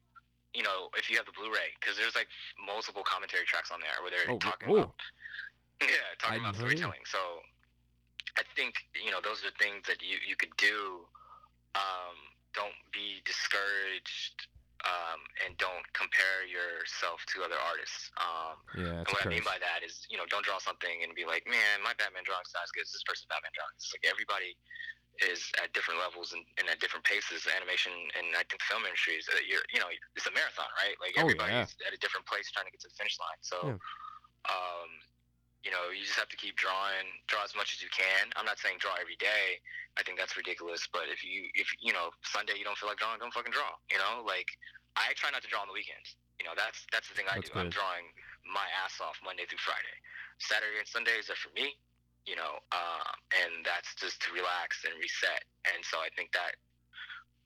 [0.53, 2.27] You know, if you have the Blu-ray, because there's like
[2.59, 4.75] multiple commentary tracks on there where they're Oh, talking oh.
[4.91, 4.95] about,
[5.81, 5.87] yeah,
[6.19, 6.91] talking I about didn't know that.
[6.91, 7.03] storytelling.
[7.07, 7.19] So
[8.37, 11.07] I think you know those are things that you you could do.
[11.75, 12.15] Um,
[12.51, 14.43] don't be discouraged,
[14.83, 18.11] um, and don't compare yourself to other artists.
[18.19, 20.59] Um, Yeah, and it's a what I mean by that is, you know, don't draw
[20.59, 23.55] something and be like, man, my Batman drawing's not as good as this person's Batman
[23.55, 23.71] drawing.
[23.79, 24.59] It's like everybody
[25.19, 27.43] is at different levels and, and at different paces.
[27.51, 30.69] Animation and I think the film industry is, uh, you're, you know, it's a marathon,
[30.79, 30.95] right?
[31.03, 33.41] Like Oh, everybody's at a different place trying to get to the finish line.
[33.43, 33.77] So, Yeah.
[34.49, 34.89] um,
[35.61, 38.33] you know, you just have to keep drawing, draw as much as you can.
[38.33, 39.61] I'm not saying draw every day.
[39.93, 40.87] I think that's ridiculous.
[40.89, 43.77] But if you, if you know, Sunday you don't feel like drawing, don't fucking draw.
[43.93, 44.49] You know, like
[44.97, 46.17] I try not to draw on the weekends.
[46.41, 47.61] You know, that's that's the thing I That's do.
[47.61, 48.09] I'm drawing
[48.49, 49.93] my ass off Monday through Friday.
[50.41, 51.77] Saturday and Sundays are for me.
[52.25, 53.11] You know, uh,
[53.41, 55.41] and that's just to relax and reset.
[55.65, 56.53] And so I think that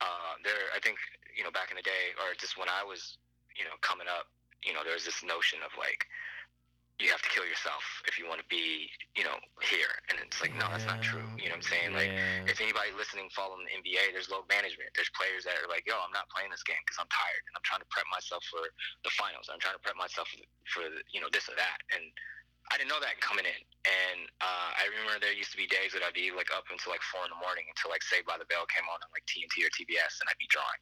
[0.03, 0.99] uh, there, I think
[1.31, 3.19] you know, back in the day, or just when I was,
[3.55, 4.27] you know, coming up,
[4.63, 6.07] you know, there was this notion of like
[6.95, 8.87] you have to kill yourself if you want to be,
[9.19, 9.91] you know, here.
[10.07, 11.27] And it's like, no, that's not true.
[11.35, 11.91] You know what I'm saying?
[11.91, 12.07] Like,
[12.47, 14.95] if anybody listening following the NBA, there's load management.
[14.95, 17.53] There's players that are like, yo, I'm not playing this game because I'm tired and
[17.59, 18.63] I'm trying to prep myself for
[19.03, 19.51] the finals.
[19.51, 20.39] I'm trying to prep myself for,
[20.71, 21.83] for you know, this or that.
[21.91, 22.03] And
[22.73, 23.61] I didn't know that coming in.
[23.85, 26.89] And uh, I remember there used to be days that I'd be like up until
[26.89, 29.21] like four in the morning until like Saved by the Bell came on on like
[29.29, 30.81] TNT or TBS and I'd be drawing.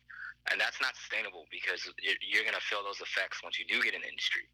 [0.51, 3.83] And that's not sustainable because you're, you're going to feel those effects once you do
[3.83, 4.47] get in the industry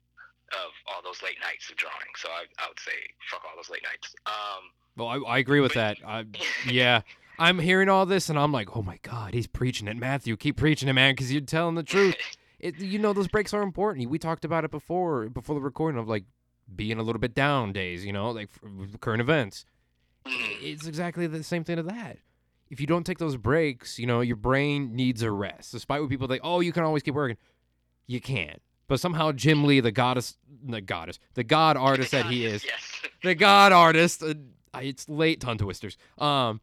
[0.58, 2.10] of all those late nights of drawing.
[2.18, 2.98] So I, I would say
[3.30, 4.10] fuck all those late nights.
[4.26, 6.02] Um, Well, I, I agree with that.
[6.02, 6.26] I,
[6.66, 7.02] yeah.
[7.38, 9.98] I'm hearing all this and I'm like, oh my God, he's preaching it.
[9.98, 12.16] Matthew, keep preaching it, man, because you're telling the truth.
[12.62, 14.10] It, you know, those breaks are important.
[14.10, 16.26] We talked about it before, before the recording of like
[16.76, 18.50] being a little bit down days, you know, like
[19.02, 19.66] current events.
[20.26, 22.18] It's exactly the same thing to that.
[22.70, 25.72] If you don't take those breaks, you know, your brain needs a rest.
[25.72, 27.38] Despite what people think, oh, you can always keep working.
[28.06, 28.62] You can't.
[28.88, 33.02] But somehow Jim Lee, the goddess, the goddess, the god artist that he is, Yes.
[33.24, 34.22] the god artist.
[34.24, 34.34] Uh,
[34.82, 35.98] it's late, tongue twisters.
[36.18, 36.60] Um,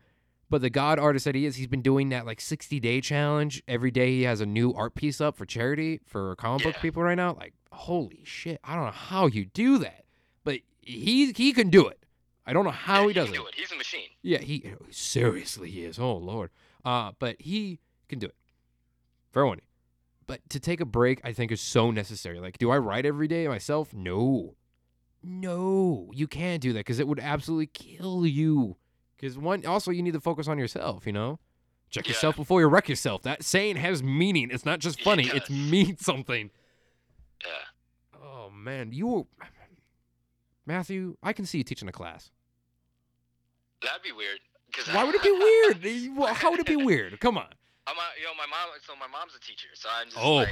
[0.48, 3.62] but the god artist that he is, he's been doing that like 60 day challenge.
[3.66, 7.02] Every day he has a new art piece up for charity for comic book people
[7.02, 7.34] right now.
[7.34, 8.60] Like, holy shit!
[8.64, 10.04] I don't know how you do that,
[10.44, 11.98] but he he can do it.
[12.46, 13.38] I don't know how Yeah, he does can it.
[13.38, 13.54] do it.
[13.54, 14.08] He's a machine.
[14.22, 15.98] Yeah, he seriously he is.
[15.98, 16.50] Oh lord.
[16.84, 18.34] Uh, but he can do it.
[19.32, 19.60] Fair one.
[20.28, 22.38] But to take a break, I think is so necessary.
[22.40, 23.92] Like, do I write every day myself?
[23.94, 24.54] No.
[25.22, 28.76] No, you can't do that because it would absolutely kill you.
[29.16, 31.06] Because one, also you need to focus on yourself.
[31.06, 31.38] You know,
[31.90, 32.10] check Yeah.
[32.12, 33.22] yourself before you wreck yourself.
[33.22, 34.50] That saying has meaning.
[34.52, 35.26] It's not just It funny.
[35.26, 35.50] It does.
[35.50, 36.50] means something.
[37.44, 37.50] Yeah.
[38.66, 39.28] Oh man, you,
[40.66, 41.16] Matthew.
[41.22, 42.30] I can see you teaching a class.
[43.80, 44.40] That'd be weird.
[44.92, 45.30] Why would it be
[46.18, 46.34] weird?
[46.34, 47.18] How would it be weird?
[47.20, 47.46] Come on.
[47.86, 48.74] I'm a, you know, my mom.
[48.82, 50.34] So my mom's a teacher, so I'm just Oh.
[50.34, 50.48] like,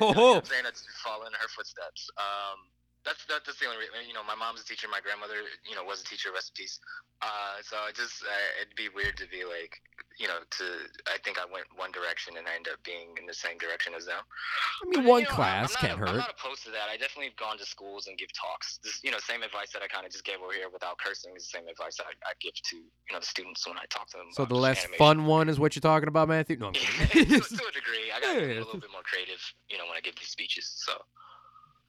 [0.00, 2.10] oh, you know I'm saying I just follow in her footsteps.
[2.18, 2.66] Um,
[3.04, 3.94] that's that, that's the only reason.
[4.06, 4.86] You know, my mom's a teacher.
[4.90, 6.30] My grandmother, you know, was a teacher.
[6.32, 6.78] Rest in peace.
[7.22, 9.78] Uh, so it just uh, it'd be weird to be like,
[10.18, 10.64] you know, to
[11.06, 13.94] I think I went one direction and I end up being in the same direction
[13.94, 14.22] as them.
[14.22, 16.10] I mean, But, one you know, class can't hurt.
[16.10, 16.90] I'm not opposed to that.
[16.90, 18.78] I definitely have gone to schools and give talks.
[18.82, 21.30] This, you know, same advice that I kind of just gave over here without cursing
[21.38, 24.10] is the same advice I, I give to you know the students when I talk
[24.14, 24.30] to them.
[24.34, 24.98] So the less animation.
[24.98, 26.58] fun one is what you're talking about, Matthew?
[26.58, 26.74] No, I'm
[27.10, 29.38] to, to a degree, I got Yeah, a little bit more creative,
[29.70, 30.70] you know, when I give these speeches.
[30.82, 30.92] So,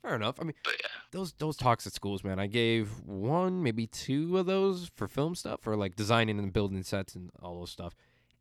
[0.04, 0.36] Fair enough.
[0.40, 2.38] I mean, but yeah, those those talks at schools, man.
[2.38, 6.84] I gave one, maybe two of those for film stuff, for like designing and building
[6.84, 7.96] sets and all those stuff.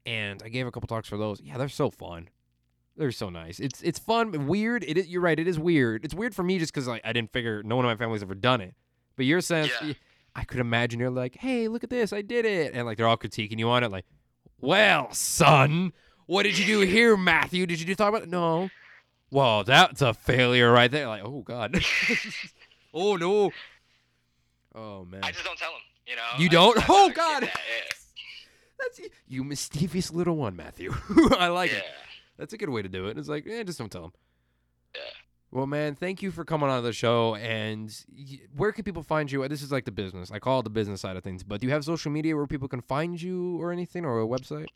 [0.05, 1.41] And I gave a couple talks for those.
[1.41, 2.29] Yeah, they're so fun.
[2.97, 3.61] They're so nice.
[3.61, 4.83] It's it's fun, weird.
[4.85, 5.39] It is, you're right.
[5.39, 6.05] It is weird.
[6.05, 8.23] It's weird for me just because like I didn't figure no one in my family's
[8.25, 8.75] ever done it.
[9.17, 9.93] But your sense, Yeah.
[10.35, 13.07] I could imagine you're like, hey, look at this, I did it, and like they're
[13.07, 13.93] all critiquing you on it.
[13.93, 14.07] Like,
[14.61, 15.93] well, son,
[16.27, 17.67] what did you do here, Matthew?
[17.67, 18.29] Did you do talk about it?
[18.31, 18.69] No.
[19.33, 21.09] Well, that's a failure right there.
[21.09, 21.83] Like, oh god.
[22.95, 23.51] oh no.
[24.75, 25.21] Oh man.
[25.25, 25.81] I just don't tell him.
[26.07, 26.75] You know, You don't?
[26.75, 27.43] just- Oh, God.
[27.45, 27.93] that, yeah.
[28.79, 30.93] That's you mischievous little one, Matthew.
[31.39, 31.79] I like yeah.
[31.79, 31.85] it.
[32.37, 33.17] That's a good way to do it.
[33.17, 34.13] It's like, eh, just don't tell him.
[34.95, 35.01] Yeah.
[35.51, 37.37] Well, man, thank you for coming on the show.
[37.37, 37.95] And
[38.57, 39.47] where can people find you?
[39.49, 40.31] This is like the business.
[40.31, 41.43] I call it the business side of things.
[41.43, 44.27] But do you have social media where people can find you or anything, or a
[44.27, 44.67] website?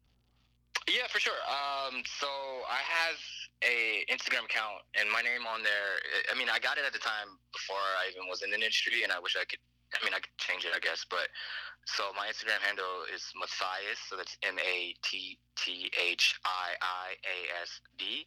[0.88, 1.32] Yeah, for sure.
[1.48, 2.26] Um, so
[2.70, 3.16] I have
[3.62, 6.00] a Instagram account, and my name on there.
[6.30, 9.02] I- mean, I got it at the time before I even was in the industry,
[9.02, 9.60] and I wish I could
[9.94, 11.28] I mean, I could change it, I guess, but
[11.86, 17.14] so my Instagram handle is Matthias, so that's M A T T H I I
[17.22, 18.26] A S B,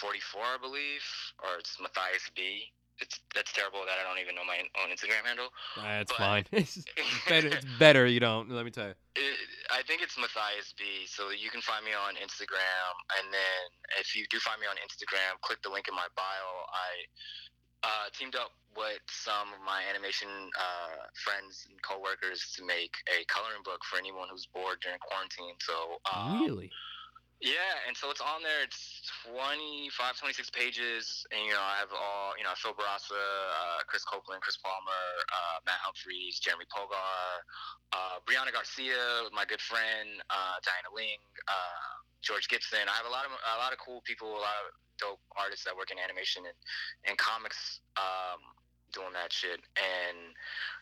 [0.00, 1.04] 44, I believe,
[1.44, 2.72] or it's Matthias B.
[3.00, 5.52] It's that's terrible that I don't even know my own Instagram handle.
[5.76, 6.44] That's But- fine.
[6.52, 6.80] It's
[7.28, 7.48] better.
[7.48, 8.48] It's better you don't.
[8.50, 8.96] Let me tell you.
[9.16, 9.36] It,
[9.70, 11.04] I think it's Matthias B.
[11.06, 13.62] So you can find me on Instagram, and then
[14.00, 16.48] if you do find me on Instagram, click the link in my bio.
[16.72, 16.90] I
[17.84, 23.24] uh, teamed up with some of my animation uh, friends and coworkers to make a
[23.28, 25.56] coloring book for anyone who's bored during quarantine.
[25.60, 26.70] So um, really?
[27.40, 28.64] Yeah, and so it's on there.
[28.64, 33.84] It's 25, 26 pages, and you know I have all you know Phil Bourassa, uh,
[33.84, 37.44] Chris Copeland, Chris Palmer, uh, Matt Humphries, Jeremy Pogar,
[37.92, 41.92] uh, Brianna Garcia, my good friend uh, Diana Ling, uh,
[42.24, 42.88] George Gibson.
[42.88, 45.68] I have a lot of a lot of cool people, a lot of dope artists
[45.68, 46.56] that work in animation and,
[47.04, 47.84] and comics.
[48.00, 48.40] Um,
[48.96, 50.32] doing that shit and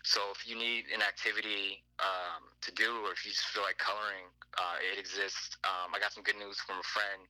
[0.06, 3.76] so if you need an activity um, to do or if you just feel like
[3.82, 4.30] coloring
[4.62, 7.26] uh, it exists um, i got some good news from a friend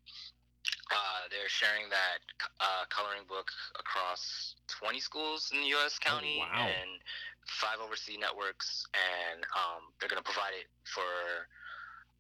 [0.92, 2.20] uh, they're sharing that
[2.60, 3.48] uh, coloring book
[3.80, 5.96] across 20 schools in the U.S.
[6.00, 6.68] county Oh, wow.
[6.68, 7.00] and
[7.48, 11.04] five overseas networks, and um, they're going to provide it for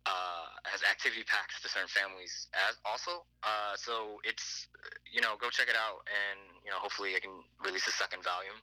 [0.06, 3.24] uh, as activity packs to certain families as also.
[3.42, 4.68] Uh, so it's
[5.10, 7.32] you know go check it out, and you know hopefully I can
[7.64, 8.58] release a second volume.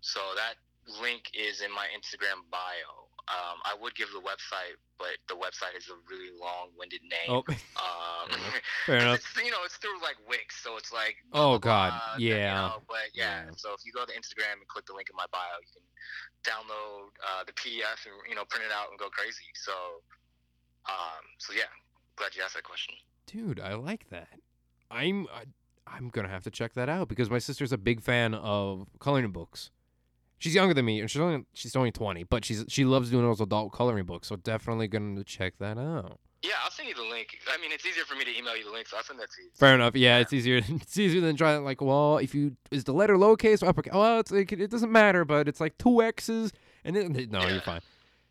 [0.00, 0.60] So that
[1.00, 3.08] link is in my Instagram bio.
[3.24, 7.32] Um, I would give the website, but the website is a really long-winded name.
[7.32, 7.40] Oh,
[7.80, 8.28] Um,
[8.84, 9.16] fair enough.
[9.24, 11.16] It's, you know, it's through like Wix, so it's like.
[11.32, 12.52] Oh, blah, God, blah, you yeah.
[12.52, 13.56] know, but yeah, Yeah.
[13.56, 15.88] so if you go to Instagram and click the link in my bio, you can
[16.44, 19.48] download uh, the PDF and you know print it out and go crazy.
[19.56, 19.72] So,
[20.88, 21.62] um, so yeah,
[22.16, 22.94] glad you asked that question.
[23.26, 24.28] Dude, I like that.
[24.90, 25.44] I'm I,
[25.86, 29.30] I'm gonna have to check that out because my sister's a big fan of coloring
[29.32, 29.70] books.
[30.38, 33.24] She's younger than me, and she's only she's only twenty, but she's she loves doing
[33.24, 34.28] those adult coloring books.
[34.28, 36.18] So definitely gonna check that out.
[36.42, 37.28] Yeah, I'll send you the link.
[37.50, 39.30] I mean, it's easier for me to email you the link, so I'll send that
[39.30, 39.48] to you.
[39.54, 39.96] Fair enough.
[39.96, 40.60] Yeah, it's easier.
[40.68, 43.94] It's easier than trying like, well, if you is the letter lowercase or uppercase?
[43.94, 46.52] Well, it's like it doesn't matter, but it's like two X's,
[46.84, 47.48] and it, no, Yeah.
[47.52, 47.80] you're fine.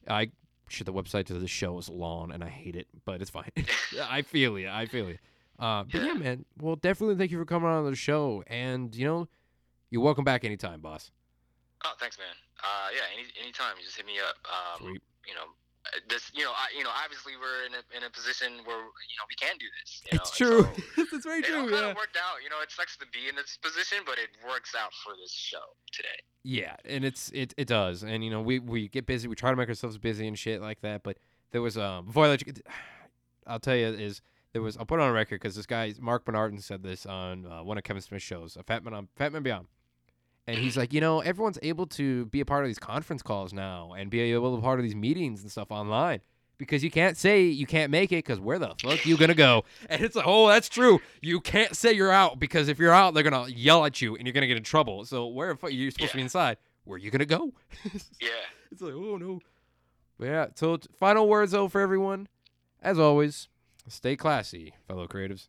[0.08, 0.30] I
[0.68, 0.86] shit.
[0.86, 3.52] The website to the show is long, and I hate it, but it's fine.
[4.02, 4.70] I feel you.
[4.70, 5.18] I feel you.
[5.60, 6.14] Uh, but yeah, Yeah.
[6.14, 6.46] man.
[6.60, 9.28] Well, definitely thank you for coming on the show, and you know,
[9.90, 11.12] you're welcome back anytime, boss.
[11.86, 12.28] Oh, thanks, man.
[12.64, 14.36] Uh, yeah, any anytime, you just hit me up.
[14.46, 15.02] Um, Sweet.
[15.28, 15.48] You know,
[16.10, 16.32] this.
[16.34, 16.68] You know, I.
[16.78, 19.66] You know, obviously we're in a in a position where you know we can do
[19.82, 20.02] this.
[20.12, 20.64] You know, It's true.
[20.64, 21.56] so- it's very It true.
[21.56, 21.90] kind Yeah.
[21.92, 22.42] of worked out.
[22.44, 25.32] You know, it sucks to be in this position, but it works out for this
[25.32, 26.20] show today.
[26.44, 29.50] Yeah, and it's it it does, and you know we we get busy, we try
[29.52, 31.04] to make ourselves busy and shit like that.
[31.04, 31.18] But
[31.52, 32.54] there was um before I let you,
[33.48, 34.22] I'll tell you is
[34.54, 37.46] there was I'll put it on record because this guy Marc Bernardin said this on
[37.46, 39.68] uh, one of Kevin Smith's shows, a Fat Man on Fatman Beyond,
[40.48, 43.54] and he's like, you know, everyone's able to be a part of these conference calls
[43.54, 46.22] now and be able to be part of these meetings and stuff online.
[46.58, 49.66] Because you can't say you can't make it because where the fuck you gonna go?
[49.90, 51.02] And it's like, oh, that's true.
[51.22, 54.26] You can't say you're out because if you're out, they're gonna yell at you and
[54.26, 55.04] you're gonna get in trouble.
[55.06, 56.58] So where the fuck you're supposed to be inside?
[56.86, 57.54] Where you gonna go?
[58.22, 58.30] Yeah.
[58.72, 59.40] it's like, oh no.
[60.20, 60.46] But yeah.
[60.56, 62.28] So final words though for everyone,
[62.82, 63.50] as always,
[63.88, 65.48] stay classy, fellow creatives.